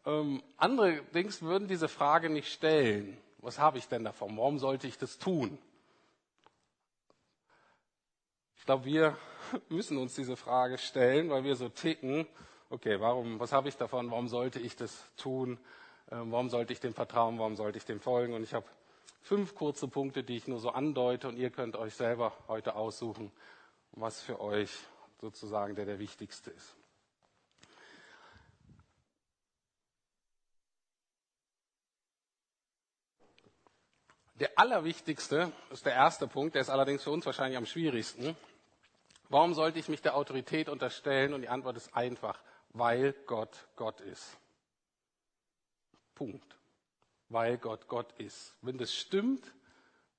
[0.06, 3.18] Ähm, andere Dings würden diese Frage nicht stellen.
[3.40, 4.38] Was habe ich denn davon?
[4.38, 5.58] Warum sollte ich das tun?
[8.58, 9.18] Ich glaube, wir
[9.70, 12.28] müssen uns diese Frage stellen, weil wir so ticken.
[12.70, 14.12] Okay, warum, was habe ich davon?
[14.12, 15.60] Warum sollte ich das tun?
[16.12, 17.40] Ähm, warum sollte ich dem vertrauen?
[17.40, 18.34] Warum sollte ich dem folgen?
[18.34, 18.66] Und ich habe
[19.22, 23.32] fünf kurze Punkte, die ich nur so andeute und ihr könnt euch selber heute aussuchen,
[23.92, 24.72] was für euch
[25.20, 26.76] sozusagen der der wichtigste ist.
[34.40, 38.36] Der allerwichtigste ist der erste Punkt, der ist allerdings für uns wahrscheinlich am schwierigsten.
[39.32, 41.34] Warum sollte ich mich der Autorität unterstellen?
[41.34, 42.38] Und die Antwort ist einfach,
[42.72, 44.38] weil Gott Gott ist.
[46.15, 46.58] Punkt.
[47.30, 48.54] Weil Gott Gott ist.
[48.62, 49.41] Wenn das stimmt,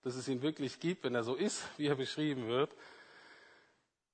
[0.03, 2.75] dass es ihn wirklich gibt, wenn er so ist, wie er beschrieben wird,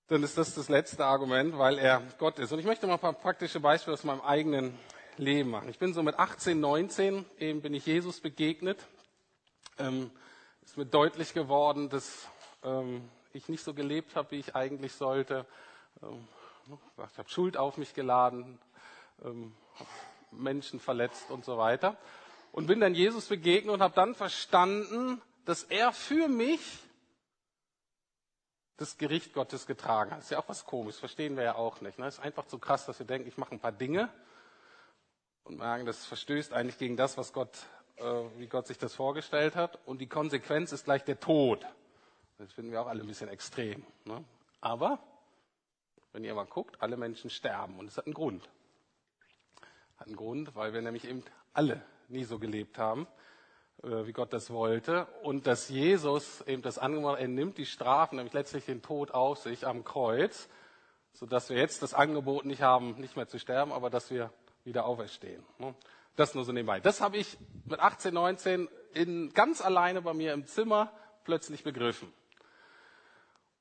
[0.09, 2.51] dann ist das das letzte Argument, weil er Gott ist.
[2.51, 4.77] Und ich möchte mal ein paar praktische Beispiele aus meinem eigenen
[5.17, 5.69] Leben machen.
[5.69, 8.85] Ich bin so mit 18, 19, eben bin ich Jesus begegnet.
[9.79, 10.11] Ähm,
[10.65, 12.27] ist mir deutlich geworden, dass
[12.65, 15.47] ähm, ich nicht so gelebt habe, wie ich eigentlich sollte.
[16.03, 16.27] Ähm,
[17.11, 18.59] ich habe Schuld auf mich geladen,
[19.25, 19.55] ähm,
[20.31, 21.97] Menschen verletzt und so weiter.
[22.53, 26.61] Und bin dann Jesus begegnet und habe dann verstanden, dass er für mich
[28.77, 30.21] das Gericht Gottes getragen hat.
[30.21, 31.99] Ist ja auch was komisches, verstehen wir ja auch nicht.
[31.99, 32.07] Ne?
[32.07, 34.09] ist einfach zu krass, dass wir denken, ich mache ein paar Dinge
[35.45, 37.59] und merken, das verstößt eigentlich gegen das, was Gott,
[37.97, 38.05] äh,
[38.37, 39.79] wie Gott sich das vorgestellt hat.
[39.85, 41.67] Und die Konsequenz ist gleich der Tod.
[42.39, 43.85] Das finden wir auch alle ein bisschen extrem.
[44.05, 44.25] Ne?
[44.61, 45.01] Aber
[46.13, 48.49] wenn ihr mal guckt, alle Menschen sterben und es hat einen Grund.
[49.97, 53.09] Hat einen Grund, weil wir nämlich eben alle nie so gelebt haben,
[53.83, 58.17] äh, wie Gott das wollte und dass Jesus eben das Angebot, er nimmt die Strafen,
[58.17, 60.49] nämlich letztlich den Tod auf sich am Kreuz,
[61.13, 64.85] sodass wir jetzt das Angebot nicht haben, nicht mehr zu sterben, aber dass wir wieder
[64.85, 65.45] auferstehen.
[65.59, 65.75] Ne?
[66.15, 66.79] Das nur so nebenbei.
[66.79, 70.93] Das habe ich mit 18, 19 in, ganz alleine bei mir im Zimmer
[71.25, 72.13] plötzlich begriffen.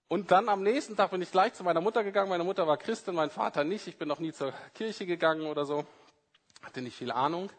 [0.09, 2.29] Und dann am nächsten Tag bin ich gleich zu meiner Mutter gegangen.
[2.29, 3.87] Meine Mutter war Christin, mein Vater nicht.
[3.87, 5.85] Ich bin noch nie zur Kirche gegangen oder so.
[6.63, 7.49] Hatte nicht viel Ahnung.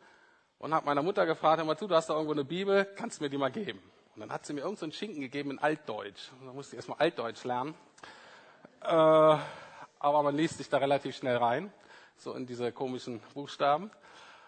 [0.59, 3.25] Und habe meiner Mutter gefragt, mal zu, du hast da irgendwo eine Bibel, kannst du
[3.25, 3.81] mir die mal geben?
[4.15, 6.31] Und dann hat sie mir irgendeinen so Schinken gegeben in Altdeutsch.
[6.41, 7.75] Und dann musste ich erstmal Altdeutsch lernen.
[8.81, 11.71] Äh, aber man liest sich da relativ schnell rein,
[12.17, 13.91] so in diese komischen Buchstaben.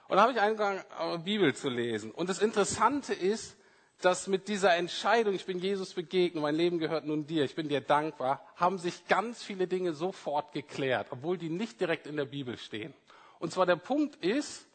[0.08, 0.82] Und dann habe ich angefangen,
[1.22, 2.10] Bibel zu lesen.
[2.12, 3.56] Und das Interessante ist,
[4.00, 7.68] dass mit dieser Entscheidung, ich bin Jesus begegnet, mein Leben gehört nun dir, ich bin
[7.68, 12.24] dir dankbar, haben sich ganz viele Dinge sofort geklärt, obwohl die nicht direkt in der
[12.24, 12.94] Bibel stehen.
[13.38, 14.66] Und zwar der Punkt ist,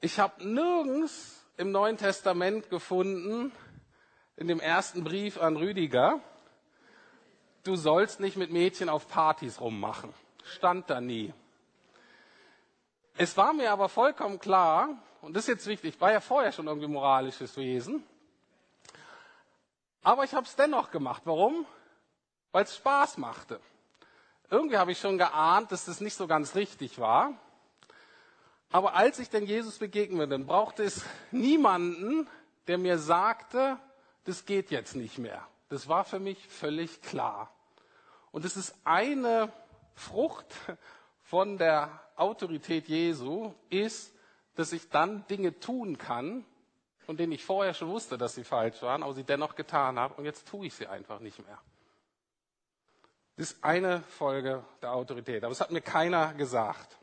[0.00, 3.52] ich habe nirgends im Neuen Testament gefunden,
[4.36, 6.20] in dem ersten Brief an Rüdiger,
[7.64, 10.12] du sollst nicht mit Mädchen auf Partys rummachen.
[10.44, 11.32] Stand da nie.
[13.16, 14.88] Es war mir aber vollkommen klar,
[15.20, 18.02] und das ist jetzt wichtig, ich war ja vorher schon irgendwie moralisches Wesen,
[20.02, 21.22] aber ich habe es dennoch gemacht.
[21.24, 21.66] Warum?
[22.52, 23.60] Weil es Spaß machte.
[24.50, 27.34] Irgendwie habe ich schon geahnt, dass das nicht so ganz richtig war.
[28.72, 32.28] Aber als ich denn Jesus begegnete, brauchte es niemanden,
[32.66, 33.78] der mir sagte,
[34.24, 35.46] das geht jetzt nicht mehr.
[35.68, 37.52] Das war für mich völlig klar.
[38.32, 39.52] Und es ist eine
[39.94, 40.46] Frucht
[41.22, 44.12] von der Autorität Jesu, ist,
[44.54, 46.44] dass ich dann Dinge tun kann,
[47.10, 50.14] von denen ich vorher schon wusste, dass sie falsch waren, aber sie dennoch getan habe
[50.14, 51.58] und jetzt tue ich sie einfach nicht mehr.
[53.36, 56.96] Das ist eine Folge der Autorität, aber es hat mir keiner gesagt.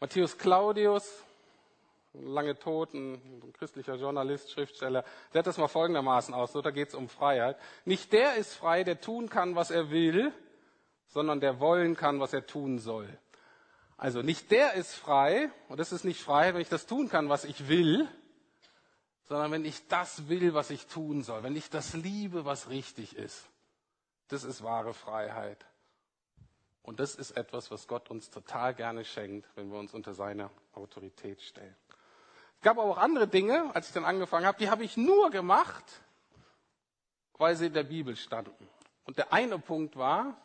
[0.00, 1.22] Matthäus Claudius,
[2.14, 6.88] lange tot, ein christlicher Journalist, Schriftsteller, der hat das mal folgendermaßen aus, so da geht
[6.88, 7.58] es um Freiheit.
[7.84, 10.32] Nicht der ist frei, der tun kann, was er will,
[11.08, 13.06] sondern der wollen kann, was er tun soll.
[13.98, 17.28] Also nicht der ist frei, und das ist nicht frei, wenn ich das tun kann,
[17.28, 18.08] was ich will,
[19.28, 23.14] sondern wenn ich das will, was ich tun soll, wenn ich das liebe, was richtig
[23.14, 23.44] ist.
[24.28, 25.64] Das ist wahre Freiheit.
[26.82, 30.50] Und das ist etwas, was Gott uns total gerne schenkt, wenn wir uns unter seine
[30.72, 31.76] Autorität stellen.
[32.56, 35.30] Es gab aber auch andere Dinge, als ich dann angefangen habe, die habe ich nur
[35.30, 35.84] gemacht,
[37.34, 38.68] weil sie in der Bibel standen.
[39.04, 40.40] Und der eine Punkt war,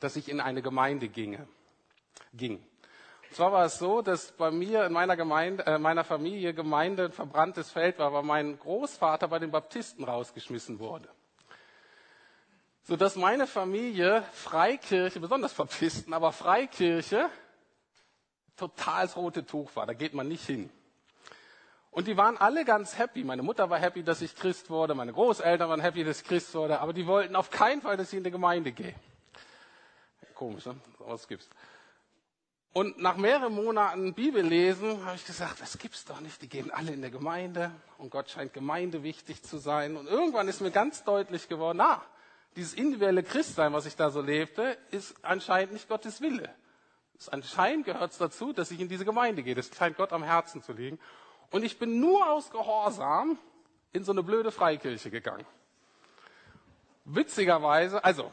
[0.00, 1.46] dass ich in eine Gemeinde ginge,
[2.32, 2.66] ging.
[3.32, 7.12] Zwar war es so, dass bei mir in meiner Gemeinde, äh, meiner Familie Gemeinde ein
[7.12, 11.08] verbranntes Feld war, weil mein Großvater bei den Baptisten rausgeschmissen wurde.
[12.82, 17.30] Sodass meine Familie Freikirche, besonders Baptisten, aber Freikirche,
[18.56, 19.86] total das rote Tuch war.
[19.86, 20.68] Da geht man nicht hin.
[21.90, 23.24] Und die waren alle ganz happy.
[23.24, 24.94] Meine Mutter war happy, dass ich Christ wurde.
[24.94, 26.80] Meine Großeltern waren happy, dass ich Christ wurde.
[26.80, 28.94] Aber die wollten auf keinen Fall, dass ich in die Gemeinde gehe.
[30.34, 30.76] Komisch, ne?
[30.98, 31.48] Was gibt's?
[32.72, 36.40] Und nach mehreren Monaten Bibellesen habe ich gesagt, das gibt's doch nicht.
[36.40, 39.96] Die gehen alle in der Gemeinde und Gott scheint Gemeinde wichtig zu sein.
[39.96, 42.02] Und irgendwann ist mir ganz deutlich geworden, na,
[42.56, 46.48] dieses individuelle Christsein, was ich da so lebte, ist anscheinend nicht Gottes Wille.
[47.18, 49.54] Es anscheinend gehört dazu, dass ich in diese Gemeinde gehe.
[49.54, 50.98] Das scheint Gott am Herzen zu liegen.
[51.50, 53.38] Und ich bin nur aus Gehorsam
[53.92, 55.44] in so eine blöde Freikirche gegangen.
[57.04, 58.32] Witzigerweise, also,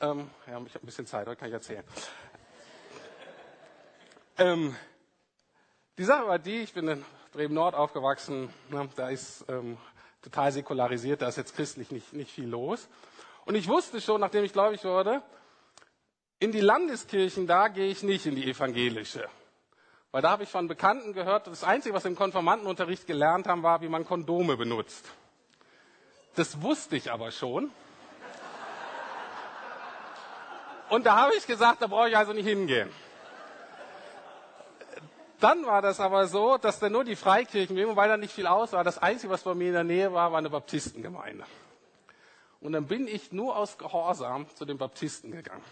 [0.00, 1.84] ähm, ja, ich habe ein bisschen Zeit, heute kann ich erzählen.
[4.40, 4.76] Ähm,
[5.98, 9.76] die Sache war die, ich bin in Bremen Nord aufgewachsen, ne, da ist ähm,
[10.22, 12.88] total säkularisiert, da ist jetzt christlich nicht, nicht viel los.
[13.46, 15.22] Und ich wusste schon, nachdem ich gläubig wurde,
[16.38, 19.28] in die Landeskirchen, da gehe ich nicht in die evangelische.
[20.12, 23.64] Weil da habe ich von Bekannten gehört, das Einzige, was wir im Konformantenunterricht gelernt haben,
[23.64, 25.04] war, wie man Kondome benutzt.
[26.36, 27.72] Das wusste ich aber schon.
[30.90, 32.88] Und da habe ich gesagt, da brauche ich also nicht hingehen.
[35.40, 38.72] Dann war das aber so, dass da nur die Freikirchen, weil da nicht viel aus
[38.72, 41.44] war, das Einzige, was bei mir in der Nähe war, war eine Baptistengemeinde.
[42.60, 45.64] Und dann bin ich nur aus Gehorsam zu den Baptisten gegangen.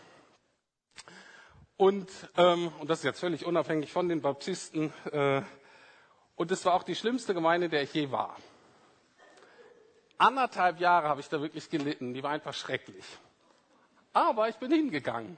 [1.76, 4.92] Und, ähm, und das ist jetzt völlig unabhängig von den Baptisten.
[5.10, 5.42] Äh,
[6.36, 8.36] und es war auch die schlimmste Gemeinde, der ich je war.
[10.16, 12.14] Anderthalb Jahre habe ich da wirklich gelitten.
[12.14, 13.04] Die war einfach schrecklich.
[14.12, 15.36] Aber ich bin hingegangen,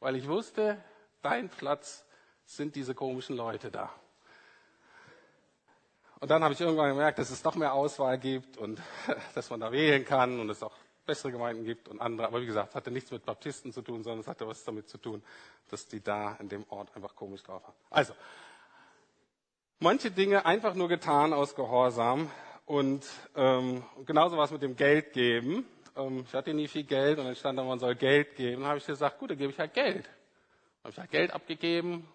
[0.00, 0.82] weil ich wusste,
[1.22, 2.03] dein Platz
[2.46, 3.90] sind diese komischen Leute da.
[6.20, 8.80] Und dann habe ich irgendwann gemerkt, dass es doch mehr Auswahl gibt und
[9.34, 10.72] dass man da wählen kann und es auch
[11.04, 12.26] bessere Gemeinden gibt und andere.
[12.26, 14.88] Aber wie gesagt, es hatte nichts mit Baptisten zu tun, sondern es hatte was damit
[14.88, 15.22] zu tun,
[15.68, 17.74] dass die da in dem Ort einfach komisch drauf waren.
[17.90, 18.14] Also,
[19.80, 22.30] manche Dinge einfach nur getan aus Gehorsam
[22.66, 23.04] und
[23.36, 25.66] ähm, genauso was mit dem Geld geben.
[25.96, 28.62] Ähm, ich hatte nie viel Geld und dann stand da, man soll Geld geben.
[28.62, 30.06] Dann habe ich gesagt, gut, dann gebe ich halt Geld.
[30.06, 32.08] Dann habe ich halt Geld abgegeben,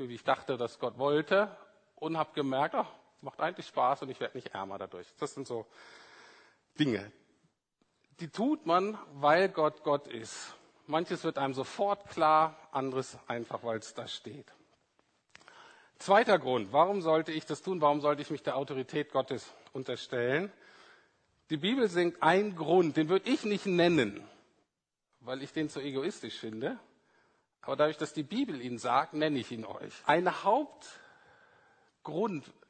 [0.00, 1.54] so wie ich dachte, dass Gott wollte
[1.96, 2.88] und habe gemerkt, ach,
[3.20, 5.06] macht eigentlich Spaß und ich werde nicht ärmer dadurch.
[5.18, 5.66] Das sind so
[6.78, 7.12] Dinge.
[8.18, 10.54] Die tut man, weil Gott Gott ist.
[10.86, 14.50] Manches wird einem sofort klar, anderes einfach, weil es da steht.
[15.98, 17.82] Zweiter Grund, warum sollte ich das tun?
[17.82, 20.50] Warum sollte ich mich der Autorität Gottes unterstellen?
[21.50, 24.26] Die Bibel singt einen Grund, den würde ich nicht nennen,
[25.20, 26.80] weil ich den zu egoistisch finde.
[27.62, 29.92] Aber dadurch, dass die Bibel ihn sagt, nenne ich ihn euch.
[30.06, 30.92] Ein Hauptgrund,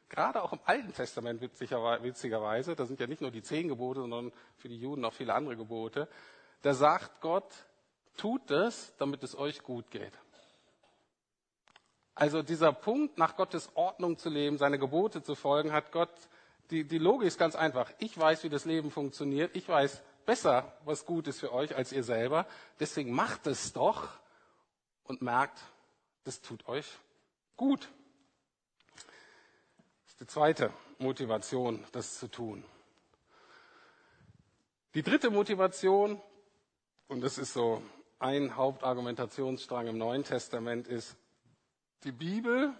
[0.08, 4.32] gerade auch im Alten Testament witzigerweise, da sind ja nicht nur die zehn Gebote, sondern
[4.56, 6.08] für die Juden auch viele andere Gebote,
[6.62, 7.52] da sagt Gott,
[8.16, 10.12] tut es, damit es euch gut geht.
[12.14, 16.10] Also dieser Punkt, nach Gottes Ordnung zu leben, seine Gebote zu folgen, hat Gott,
[16.70, 17.90] die, die Logik ist ganz einfach.
[17.98, 19.56] Ich weiß, wie das Leben funktioniert.
[19.56, 22.46] Ich weiß besser, was gut ist für euch als ihr selber.
[22.78, 24.08] Deswegen macht es doch
[25.10, 25.58] und merkt,
[26.22, 26.86] das tut euch
[27.56, 27.90] gut.
[28.94, 32.64] Das ist die zweite Motivation, das zu tun.
[34.94, 36.22] Die dritte Motivation,
[37.08, 37.82] und das ist so
[38.20, 41.16] ein Hauptargumentationsstrang im Neuen Testament, ist,
[42.04, 42.72] die Bibel,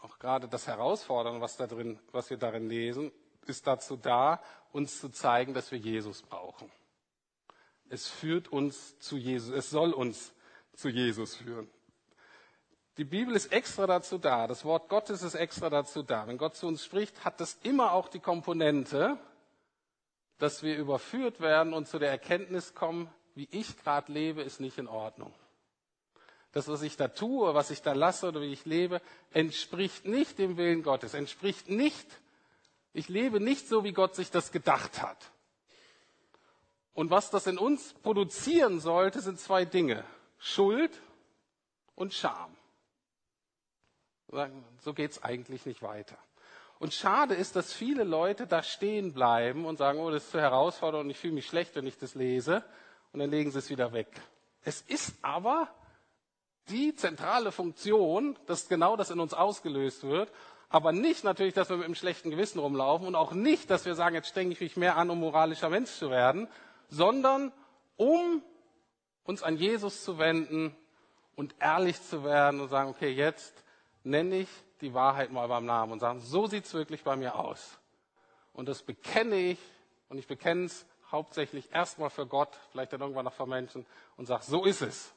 [0.00, 3.10] auch gerade das Herausfordern, was, da drin, was wir darin lesen,
[3.46, 4.40] ist dazu da,
[4.70, 6.70] uns zu zeigen, dass wir Jesus brauchen.
[7.88, 10.32] Es führt uns zu Jesus, es soll uns
[10.78, 11.68] zu Jesus führen.
[12.96, 16.26] Die Bibel ist extra dazu da, das Wort Gottes ist extra dazu da.
[16.26, 19.18] Wenn Gott zu uns spricht, hat das immer auch die Komponente,
[20.38, 24.78] dass wir überführt werden und zu der Erkenntnis kommen, wie ich gerade lebe, ist nicht
[24.78, 25.32] in Ordnung
[26.52, 29.00] das, was ich da tue, was ich da lasse oder wie ich lebe,
[29.32, 32.06] entspricht nicht dem Willen Gottes, entspricht nicht,
[32.92, 35.30] ich lebe nicht so, wie Gott sich das gedacht hat.
[36.94, 40.04] Und was das in uns produzieren sollte, sind zwei Dinge.
[40.38, 41.00] Schuld
[41.94, 42.56] und Scham.
[44.80, 46.16] So geht's eigentlich nicht weiter.
[46.78, 50.40] Und schade ist, dass viele Leute da stehen bleiben und sagen, oh, das ist zu
[50.40, 52.64] herausfordernd und ich fühle mich schlecht, wenn ich das lese.
[53.12, 54.08] Und dann legen sie es wieder weg.
[54.62, 55.68] Es ist aber
[56.68, 60.30] die zentrale Funktion, dass genau das in uns ausgelöst wird,
[60.68, 63.94] aber nicht natürlich, dass wir mit einem schlechten Gewissen rumlaufen und auch nicht, dass wir
[63.94, 66.46] sagen, jetzt strenge ich mich mehr an, um moralischer Mensch zu werden,
[66.90, 67.52] sondern
[67.96, 68.42] um
[69.28, 70.74] uns an Jesus zu wenden
[71.36, 73.52] und ehrlich zu werden und sagen, okay, jetzt
[74.02, 74.48] nenne ich
[74.80, 77.78] die Wahrheit mal beim Namen und sagen, so sieht's wirklich bei mir aus.
[78.54, 79.58] Und das bekenne ich
[80.08, 83.84] und ich bekenne es hauptsächlich erstmal für Gott, vielleicht dann irgendwann noch für Menschen
[84.16, 85.12] und sage, so ist es.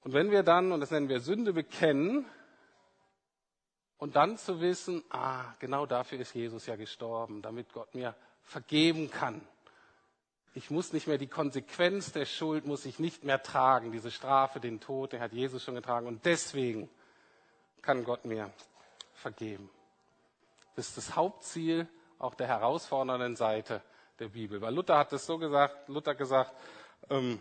[0.00, 2.24] Und wenn wir dann, und das nennen wir Sünde, bekennen,
[3.98, 9.10] und dann zu wissen, ah, genau dafür ist Jesus ja gestorben, damit Gott mir vergeben
[9.10, 9.46] kann.
[10.54, 13.92] Ich muss nicht mehr die Konsequenz der Schuld, muss ich nicht mehr tragen.
[13.92, 16.06] Diese Strafe, den Tod, den hat Jesus schon getragen.
[16.06, 16.88] Und deswegen
[17.82, 18.50] kann Gott mir
[19.14, 19.70] vergeben.
[20.74, 23.82] Das ist das Hauptziel auch der herausfordernden Seite
[24.18, 24.60] der Bibel.
[24.60, 26.52] Weil Luther hat es so gesagt, Luther gesagt,
[27.10, 27.38] ähm,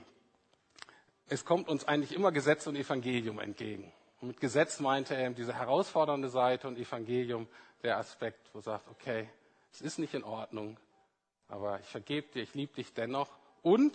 [1.30, 3.92] es kommt uns eigentlich immer Gesetz und Evangelium entgegen.
[4.22, 7.48] Und mit Gesetz meinte er eben diese herausfordernde Seite und Evangelium
[7.84, 9.30] der Aspekt, wo er sagt, okay,
[9.72, 10.78] es ist nicht in Ordnung,
[11.48, 13.30] aber ich vergebe dir, ich liebe dich dennoch.
[13.62, 13.94] Und,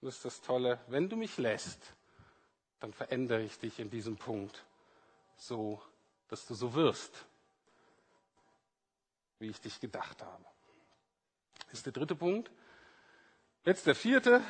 [0.00, 1.94] das ist das Tolle, wenn du mich lässt,
[2.80, 4.64] dann verändere ich dich in diesem Punkt
[5.36, 5.80] so,
[6.28, 7.26] dass du so wirst,
[9.38, 10.44] wie ich dich gedacht habe.
[11.66, 12.50] Das ist der dritte Punkt.
[13.64, 14.42] Jetzt der vierte.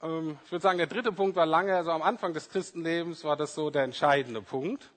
[0.00, 3.36] Ähm, ich würde sagen, der dritte Punkt war lange, also am Anfang des Christenlebens war
[3.36, 4.90] das so der entscheidende Punkt.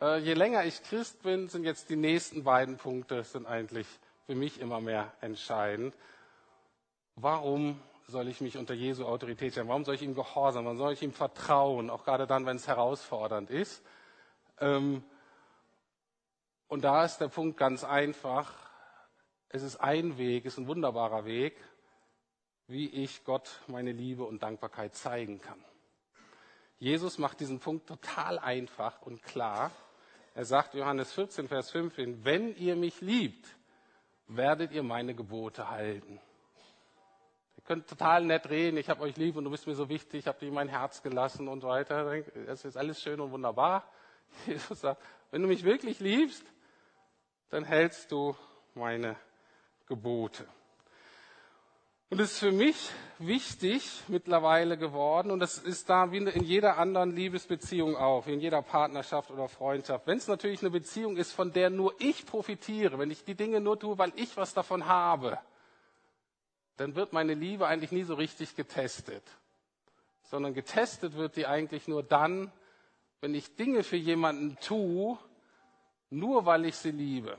[0.00, 3.86] Äh, je länger ich Christ bin, sind jetzt die nächsten beiden Punkte, sind eigentlich
[4.32, 5.94] für mich immer mehr entscheidend.
[7.16, 9.68] Warum soll ich mich unter Jesu Autorität stellen?
[9.68, 10.64] Warum soll ich ihm gehorsam?
[10.64, 11.90] Warum soll ich ihm vertrauen?
[11.90, 13.84] Auch gerade dann, wenn es herausfordernd ist.
[14.58, 15.04] Ähm,
[16.66, 18.54] und da ist der Punkt ganz einfach.
[19.50, 21.54] Es ist ein Weg, es ist ein wunderbarer Weg,
[22.68, 25.62] wie ich Gott meine Liebe und Dankbarkeit zeigen kann.
[26.78, 29.72] Jesus macht diesen Punkt total einfach und klar.
[30.34, 33.46] Er sagt Johannes 14, Vers 15, wenn ihr mich liebt,
[34.36, 36.20] werdet ihr meine Gebote halten.
[37.56, 40.20] Ihr könnt total nett reden, ich habe euch lieb und du bist mir so wichtig,
[40.20, 42.22] ich habe dir mein Herz gelassen und weiter.
[42.46, 43.84] Das ist alles schön und wunderbar.
[44.46, 46.44] Jesus sagt, wenn du mich wirklich liebst,
[47.50, 48.34] dann hältst du
[48.74, 49.16] meine
[49.86, 50.46] Gebote.
[52.12, 56.76] Und es ist für mich wichtig mittlerweile geworden, und das ist da wie in jeder
[56.76, 60.06] anderen Liebesbeziehung auch, wie in jeder Partnerschaft oder Freundschaft.
[60.06, 63.62] Wenn es natürlich eine Beziehung ist, von der nur ich profitiere, wenn ich die Dinge
[63.62, 65.38] nur tue, weil ich was davon habe,
[66.76, 69.24] dann wird meine Liebe eigentlich nie so richtig getestet.
[70.24, 72.52] Sondern getestet wird die eigentlich nur dann,
[73.22, 75.16] wenn ich Dinge für jemanden tue,
[76.10, 77.38] nur weil ich sie liebe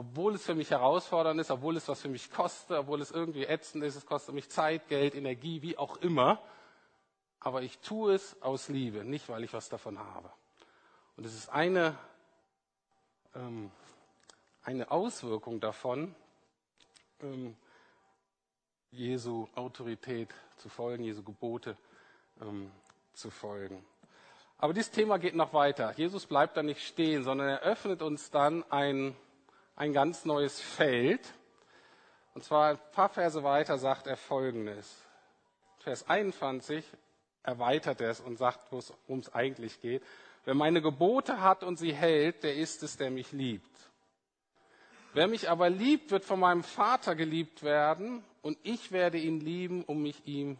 [0.00, 3.44] obwohl es für mich herausfordernd ist, obwohl es was für mich kostet, obwohl es irgendwie
[3.44, 6.40] ätzend ist, es kostet mich Zeit, Geld, Energie, wie auch immer.
[7.38, 10.32] Aber ich tue es aus Liebe, nicht weil ich was davon habe.
[11.18, 11.98] Und es ist eine,
[13.34, 13.70] ähm,
[14.62, 16.14] eine Auswirkung davon,
[17.20, 17.54] ähm,
[18.92, 21.76] Jesu Autorität zu folgen, Jesu Gebote
[22.40, 22.70] ähm,
[23.12, 23.84] zu folgen.
[24.56, 25.92] Aber dieses Thema geht noch weiter.
[25.98, 29.14] Jesus bleibt da nicht stehen, sondern er öffnet uns dann ein
[29.80, 31.32] ein ganz neues Feld.
[32.34, 34.94] Und zwar ein paar Verse weiter sagt er Folgendes.
[35.78, 36.84] Vers 21
[37.42, 40.02] erweitert er es und sagt, worum es eigentlich geht.
[40.44, 43.70] Wer meine Gebote hat und sie hält, der ist es, der mich liebt.
[45.14, 49.82] Wer mich aber liebt, wird von meinem Vater geliebt werden und ich werde ihn lieben
[49.84, 50.58] um mich ihm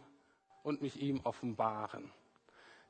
[0.63, 2.11] und mich ihm offenbaren.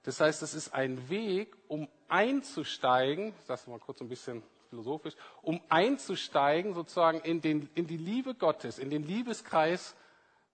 [0.03, 5.15] Das heißt, es ist ein Weg, um einzusteigen, ich sage mal kurz ein bisschen philosophisch,
[5.41, 9.95] um einzusteigen sozusagen in, den, in die Liebe Gottes, in den Liebeskreis,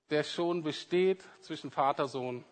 [0.10, 2.44] der schon besteht zwischen Vater, Sohn,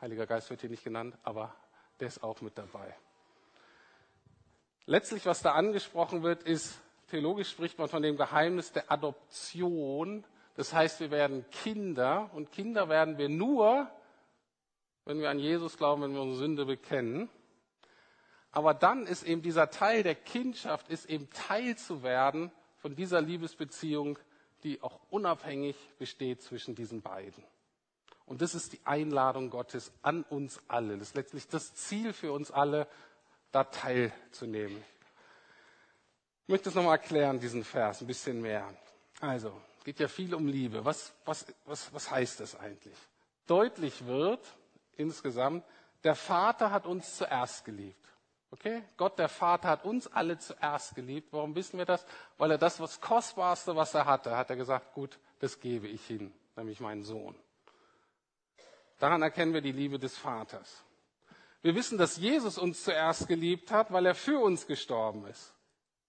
[0.00, 1.54] Heiliger Geist wird hier nicht genannt, aber
[2.00, 2.94] der ist auch mit dabei.
[4.86, 10.24] Letztlich, was da angesprochen wird, ist, theologisch spricht man von dem Geheimnis der Adoption.
[10.56, 13.90] Das heißt, wir werden Kinder und Kinder werden wir nur,
[15.04, 17.28] wenn wir an Jesus glauben, wenn wir unsere Sünde bekennen.
[18.52, 23.20] Aber dann ist eben dieser Teil der Kindschaft, ist eben Teil zu werden von dieser
[23.20, 24.18] Liebesbeziehung,
[24.62, 27.44] die auch unabhängig besteht zwischen diesen beiden.
[28.26, 30.96] Und das ist die Einladung Gottes an uns alle.
[30.98, 32.86] Das ist letztlich das Ziel für uns alle,
[33.50, 34.82] da teilzunehmen.
[36.44, 38.72] Ich möchte es nochmal erklären, diesen Vers, ein bisschen mehr.
[39.20, 39.52] Also,
[39.84, 40.84] geht ja viel um Liebe.
[40.84, 42.96] Was, was, was, was heißt das eigentlich?
[43.46, 44.40] Deutlich wird
[45.00, 45.64] insgesamt,
[46.04, 48.06] der Vater hat uns zuerst geliebt.
[48.52, 48.82] Okay?
[48.96, 51.32] Gott, der Vater, hat uns alle zuerst geliebt.
[51.32, 52.04] Warum wissen wir das?
[52.38, 56.04] Weil er das, was Kostbarste, was er hatte, hat er gesagt, gut, das gebe ich
[56.06, 57.34] hin, nämlich meinen Sohn.
[58.98, 60.84] Daran erkennen wir die Liebe des Vaters.
[61.62, 65.54] Wir wissen, dass Jesus uns zuerst geliebt hat, weil er für uns gestorben ist.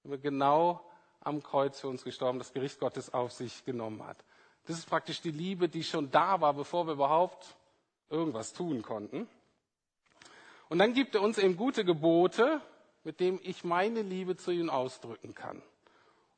[0.03, 0.85] Genau
[1.19, 4.17] am Kreuz für uns gestorben, das Gericht Gottes auf sich genommen hat.
[4.65, 7.55] Das ist praktisch die Liebe, die schon da war, bevor wir überhaupt
[8.11, 9.27] irgendwas tun konnten.
[10.69, 12.61] Und dann gibt er uns eben gute Gebote,
[13.03, 15.61] mit denen ich meine Liebe zu ihm ausdrücken kann.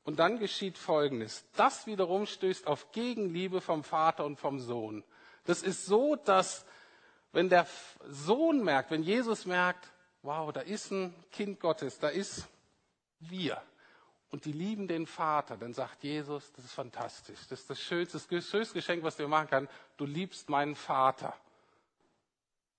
[0.05, 1.45] Und dann geschieht Folgendes.
[1.55, 5.03] Das wiederum stößt auf Gegenliebe vom Vater und vom Sohn.
[5.45, 6.65] Das ist so, dass
[7.31, 7.67] wenn der
[8.07, 12.47] Sohn merkt, wenn Jesus merkt, wow, da ist ein Kind Gottes, da ist
[13.19, 13.61] wir.
[14.29, 17.39] Und die lieben den Vater, dann sagt Jesus, das ist fantastisch.
[17.49, 19.73] Das ist das schönste, das schönste Geschenk, was du machen kannst.
[19.97, 21.35] Du liebst meinen Vater.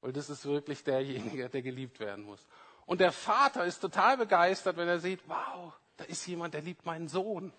[0.05, 2.47] Weil das ist wirklich derjenige, der geliebt werden muss.
[2.85, 6.85] Und der Vater ist total begeistert, wenn er sieht, wow, da ist jemand, der liebt
[6.85, 7.55] meinen Sohn.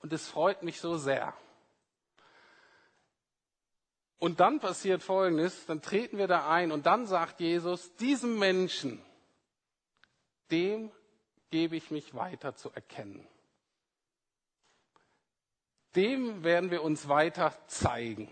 [0.00, 1.32] Und es freut mich so sehr.
[4.18, 9.00] Und dann passiert Folgendes, dann treten wir da ein und dann sagt Jesus, diesem Menschen,
[10.50, 10.90] dem
[11.50, 13.24] gebe ich mich weiter zu erkennen.
[15.94, 18.28] Dem werden wir uns weiter zeigen.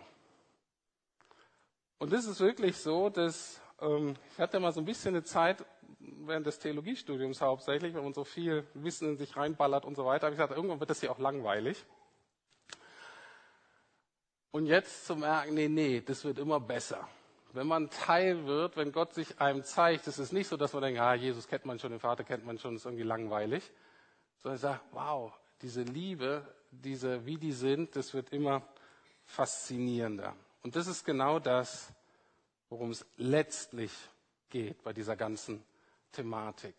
[2.01, 5.62] Und es ist wirklich so, dass ähm, ich hatte mal so ein bisschen eine Zeit
[5.98, 10.26] während des Theologiestudiums hauptsächlich, wenn man so viel Wissen in sich reinballert und so weiter,
[10.26, 11.84] habe ich gesagt, irgendwann wird das hier auch langweilig.
[14.51, 17.07] Und jetzt zu merken, nee, nee, das wird immer besser.
[17.53, 20.82] Wenn man Teil wird, wenn Gott sich einem zeigt, es ist nicht so, dass man
[20.82, 23.70] denkt, ah, Jesus kennt man schon, den Vater kennt man schon, ist irgendwie langweilig.
[24.38, 28.62] Sondern ich sage, wow, diese Liebe, diese, wie die sind, das wird immer
[29.26, 30.34] faszinierender.
[30.62, 31.92] Und das ist genau das,
[32.68, 33.92] worum es letztlich
[34.48, 35.62] geht bei dieser ganzen
[36.12, 36.74] Thematik.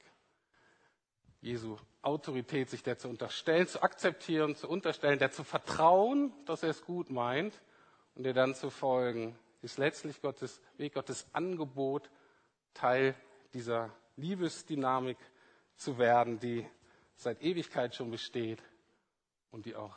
[1.42, 6.70] Jesu Autorität, sich der zu unterstellen, zu akzeptieren, zu unterstellen, der zu vertrauen, dass er
[6.70, 7.60] es gut meint
[8.16, 12.10] und der dann zu folgen, ist letztlich Gottes Weg, Gottes Angebot,
[12.74, 13.16] Teil
[13.54, 15.18] dieser Liebesdynamik
[15.76, 16.68] zu werden, die
[17.16, 18.62] seit Ewigkeit schon besteht
[19.52, 19.96] und die auch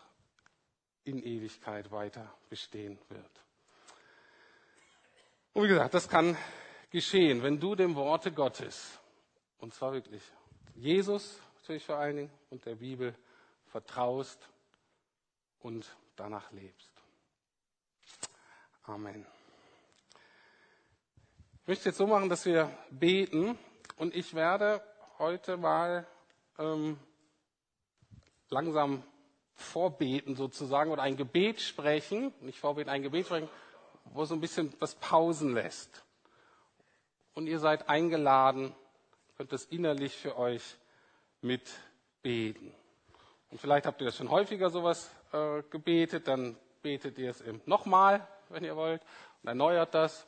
[1.04, 3.43] in Ewigkeit weiter bestehen wird.
[5.54, 6.36] Und wie gesagt, das kann
[6.90, 8.98] geschehen, wenn du dem Worte Gottes,
[9.58, 10.22] und zwar wirklich
[10.74, 13.14] Jesus, natürlich vor allen Dingen, und der Bibel
[13.66, 14.48] vertraust
[15.60, 16.90] und danach lebst.
[18.82, 19.24] Amen.
[21.62, 23.56] Ich möchte jetzt so machen, dass wir beten
[23.96, 24.82] und ich werde
[25.18, 26.04] heute mal
[26.58, 26.98] ähm,
[28.50, 29.04] langsam
[29.54, 33.48] vorbeten sozusagen oder ein Gebet sprechen, nicht vorbeten, ein Gebet sprechen,
[34.04, 36.04] wo so ein bisschen was pausen lässt.
[37.34, 38.74] Und ihr seid eingeladen,
[39.36, 40.62] könnt das innerlich für euch
[41.40, 42.72] mitbeten.
[43.50, 47.60] Und vielleicht habt ihr das schon häufiger sowas äh, gebetet, dann betet ihr es eben
[47.66, 49.02] nochmal, wenn ihr wollt,
[49.42, 50.26] und erneuert das.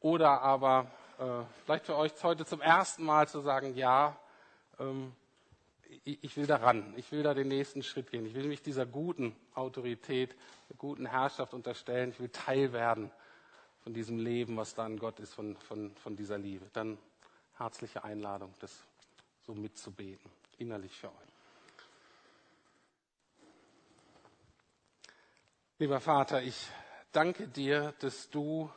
[0.00, 4.16] Oder aber äh, vielleicht für euch heute zum ersten Mal zu sagen, ja,
[4.78, 5.14] ähm,
[6.04, 8.26] ich, ich will daran, ich will da den nächsten Schritt gehen.
[8.26, 10.36] Ich will mich dieser guten Autorität,
[10.68, 12.10] der guten Herrschaft unterstellen.
[12.10, 13.10] Ich will Teil werden
[13.82, 16.66] von diesem Leben, was da in Gott ist, von, von, von dieser Liebe.
[16.72, 16.98] Dann
[17.56, 18.84] herzliche Einladung, das
[19.42, 21.34] so mitzubeten, innerlich für euch.
[25.78, 26.68] Lieber Vater, ich
[27.12, 28.70] danke dir, dass du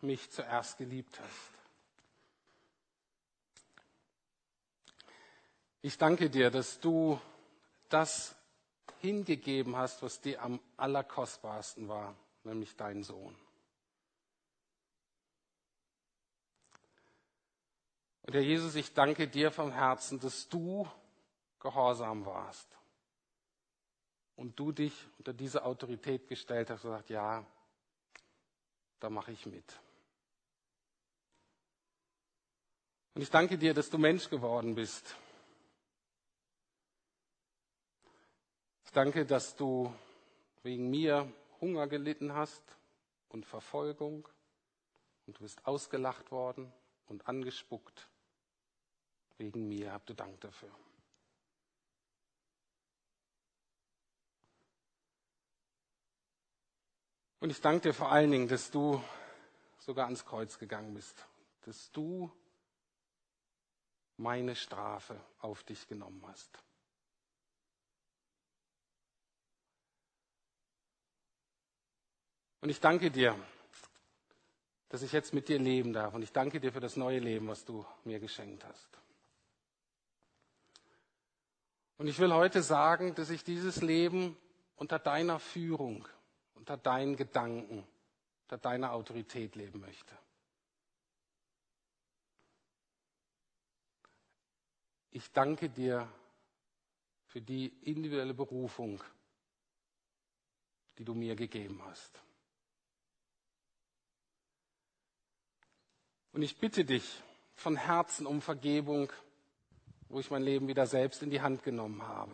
[0.00, 1.51] mich zuerst geliebt hast.
[5.84, 7.20] Ich danke dir, dass du
[7.88, 8.36] das
[9.00, 12.14] hingegeben hast, was dir am allerkostbarsten war,
[12.44, 13.36] nämlich dein Sohn.
[18.22, 20.88] Und Herr Jesus, ich danke dir vom Herzen, dass du
[21.58, 22.68] gehorsam warst
[24.36, 27.44] und du dich unter diese Autorität gestellt hast und gesagt, ja,
[29.00, 29.80] da mache ich mit.
[33.14, 35.16] Und ich danke dir, dass du Mensch geworden bist.
[38.92, 39.92] Danke, dass du
[40.62, 42.62] wegen mir Hunger gelitten hast
[43.28, 44.28] und Verfolgung
[45.26, 46.72] und du bist ausgelacht worden
[47.06, 48.08] und angespuckt.
[49.38, 50.70] Wegen mir habt du Dank dafür.
[57.40, 59.02] Und ich danke dir vor allen Dingen, dass du
[59.78, 61.26] sogar ans Kreuz gegangen bist,
[61.62, 62.30] dass du
[64.16, 66.62] meine Strafe auf dich genommen hast.
[72.62, 73.36] Und ich danke dir,
[74.88, 76.14] dass ich jetzt mit dir leben darf.
[76.14, 78.88] Und ich danke dir für das neue Leben, was du mir geschenkt hast.
[81.98, 84.36] Und ich will heute sagen, dass ich dieses Leben
[84.76, 86.06] unter deiner Führung,
[86.54, 87.84] unter deinen Gedanken,
[88.44, 90.16] unter deiner Autorität leben möchte.
[95.10, 96.08] Ich danke dir
[97.26, 99.02] für die individuelle Berufung,
[100.98, 102.22] die du mir gegeben hast.
[106.32, 107.22] Und ich bitte dich
[107.54, 109.12] von Herzen um Vergebung,
[110.08, 112.32] wo ich mein Leben wieder selbst in die Hand genommen habe.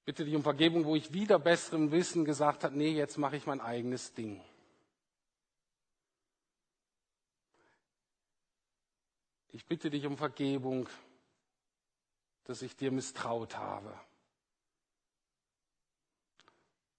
[0.00, 3.36] Ich bitte dich um Vergebung, wo ich wieder besserem Wissen gesagt habe, nee, jetzt mache
[3.36, 4.42] ich mein eigenes Ding.
[9.52, 10.88] Ich bitte dich um Vergebung,
[12.44, 13.98] dass ich dir misstraut habe.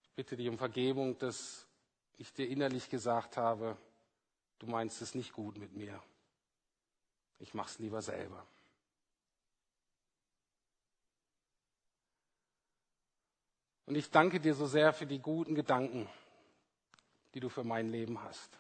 [0.04, 1.69] Ich bitte dich um Vergebung, dass
[2.20, 3.78] ich dir innerlich gesagt habe,
[4.60, 6.04] du meinst es nicht gut mit mir.
[7.40, 8.46] Ich mach's lieber selber.
[13.86, 16.08] Und ich danke dir so sehr für die guten Gedanken,
[17.34, 18.52] die du für mein Leben hast.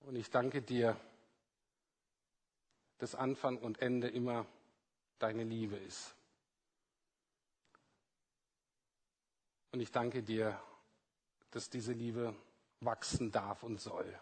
[0.00, 1.00] Und ich danke dir,
[2.98, 4.46] dass Anfang und Ende immer
[5.18, 6.14] deine Liebe ist.
[9.72, 10.60] Und ich danke dir,
[11.50, 12.34] dass diese Liebe
[12.80, 14.20] wachsen darf und soll.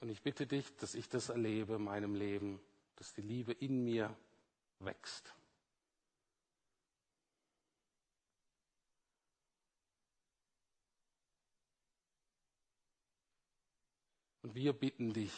[0.00, 2.58] Und ich bitte dich, dass ich das erlebe in meinem Leben,
[2.96, 4.16] dass die Liebe in mir
[4.78, 5.34] wächst.
[14.42, 15.34] Und wir bitten dich,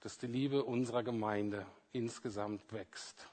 [0.00, 3.26] dass die Liebe unserer Gemeinde insgesamt wächst.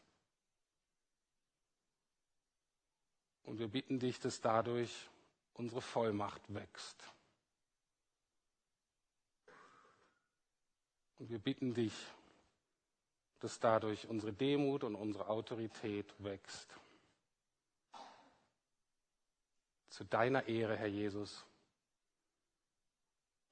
[3.48, 5.10] Und wir bitten dich, dass dadurch
[5.54, 7.02] unsere Vollmacht wächst.
[11.18, 11.94] Und wir bitten dich,
[13.40, 16.78] dass dadurch unsere Demut und unsere Autorität wächst.
[19.92, 21.46] Zu deiner Ehre, Herr Jesus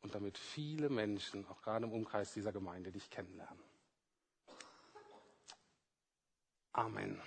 [0.01, 3.63] und damit viele Menschen, auch gerade im Umkreis dieser Gemeinde, dich kennenlernen.
[6.73, 7.21] Amen.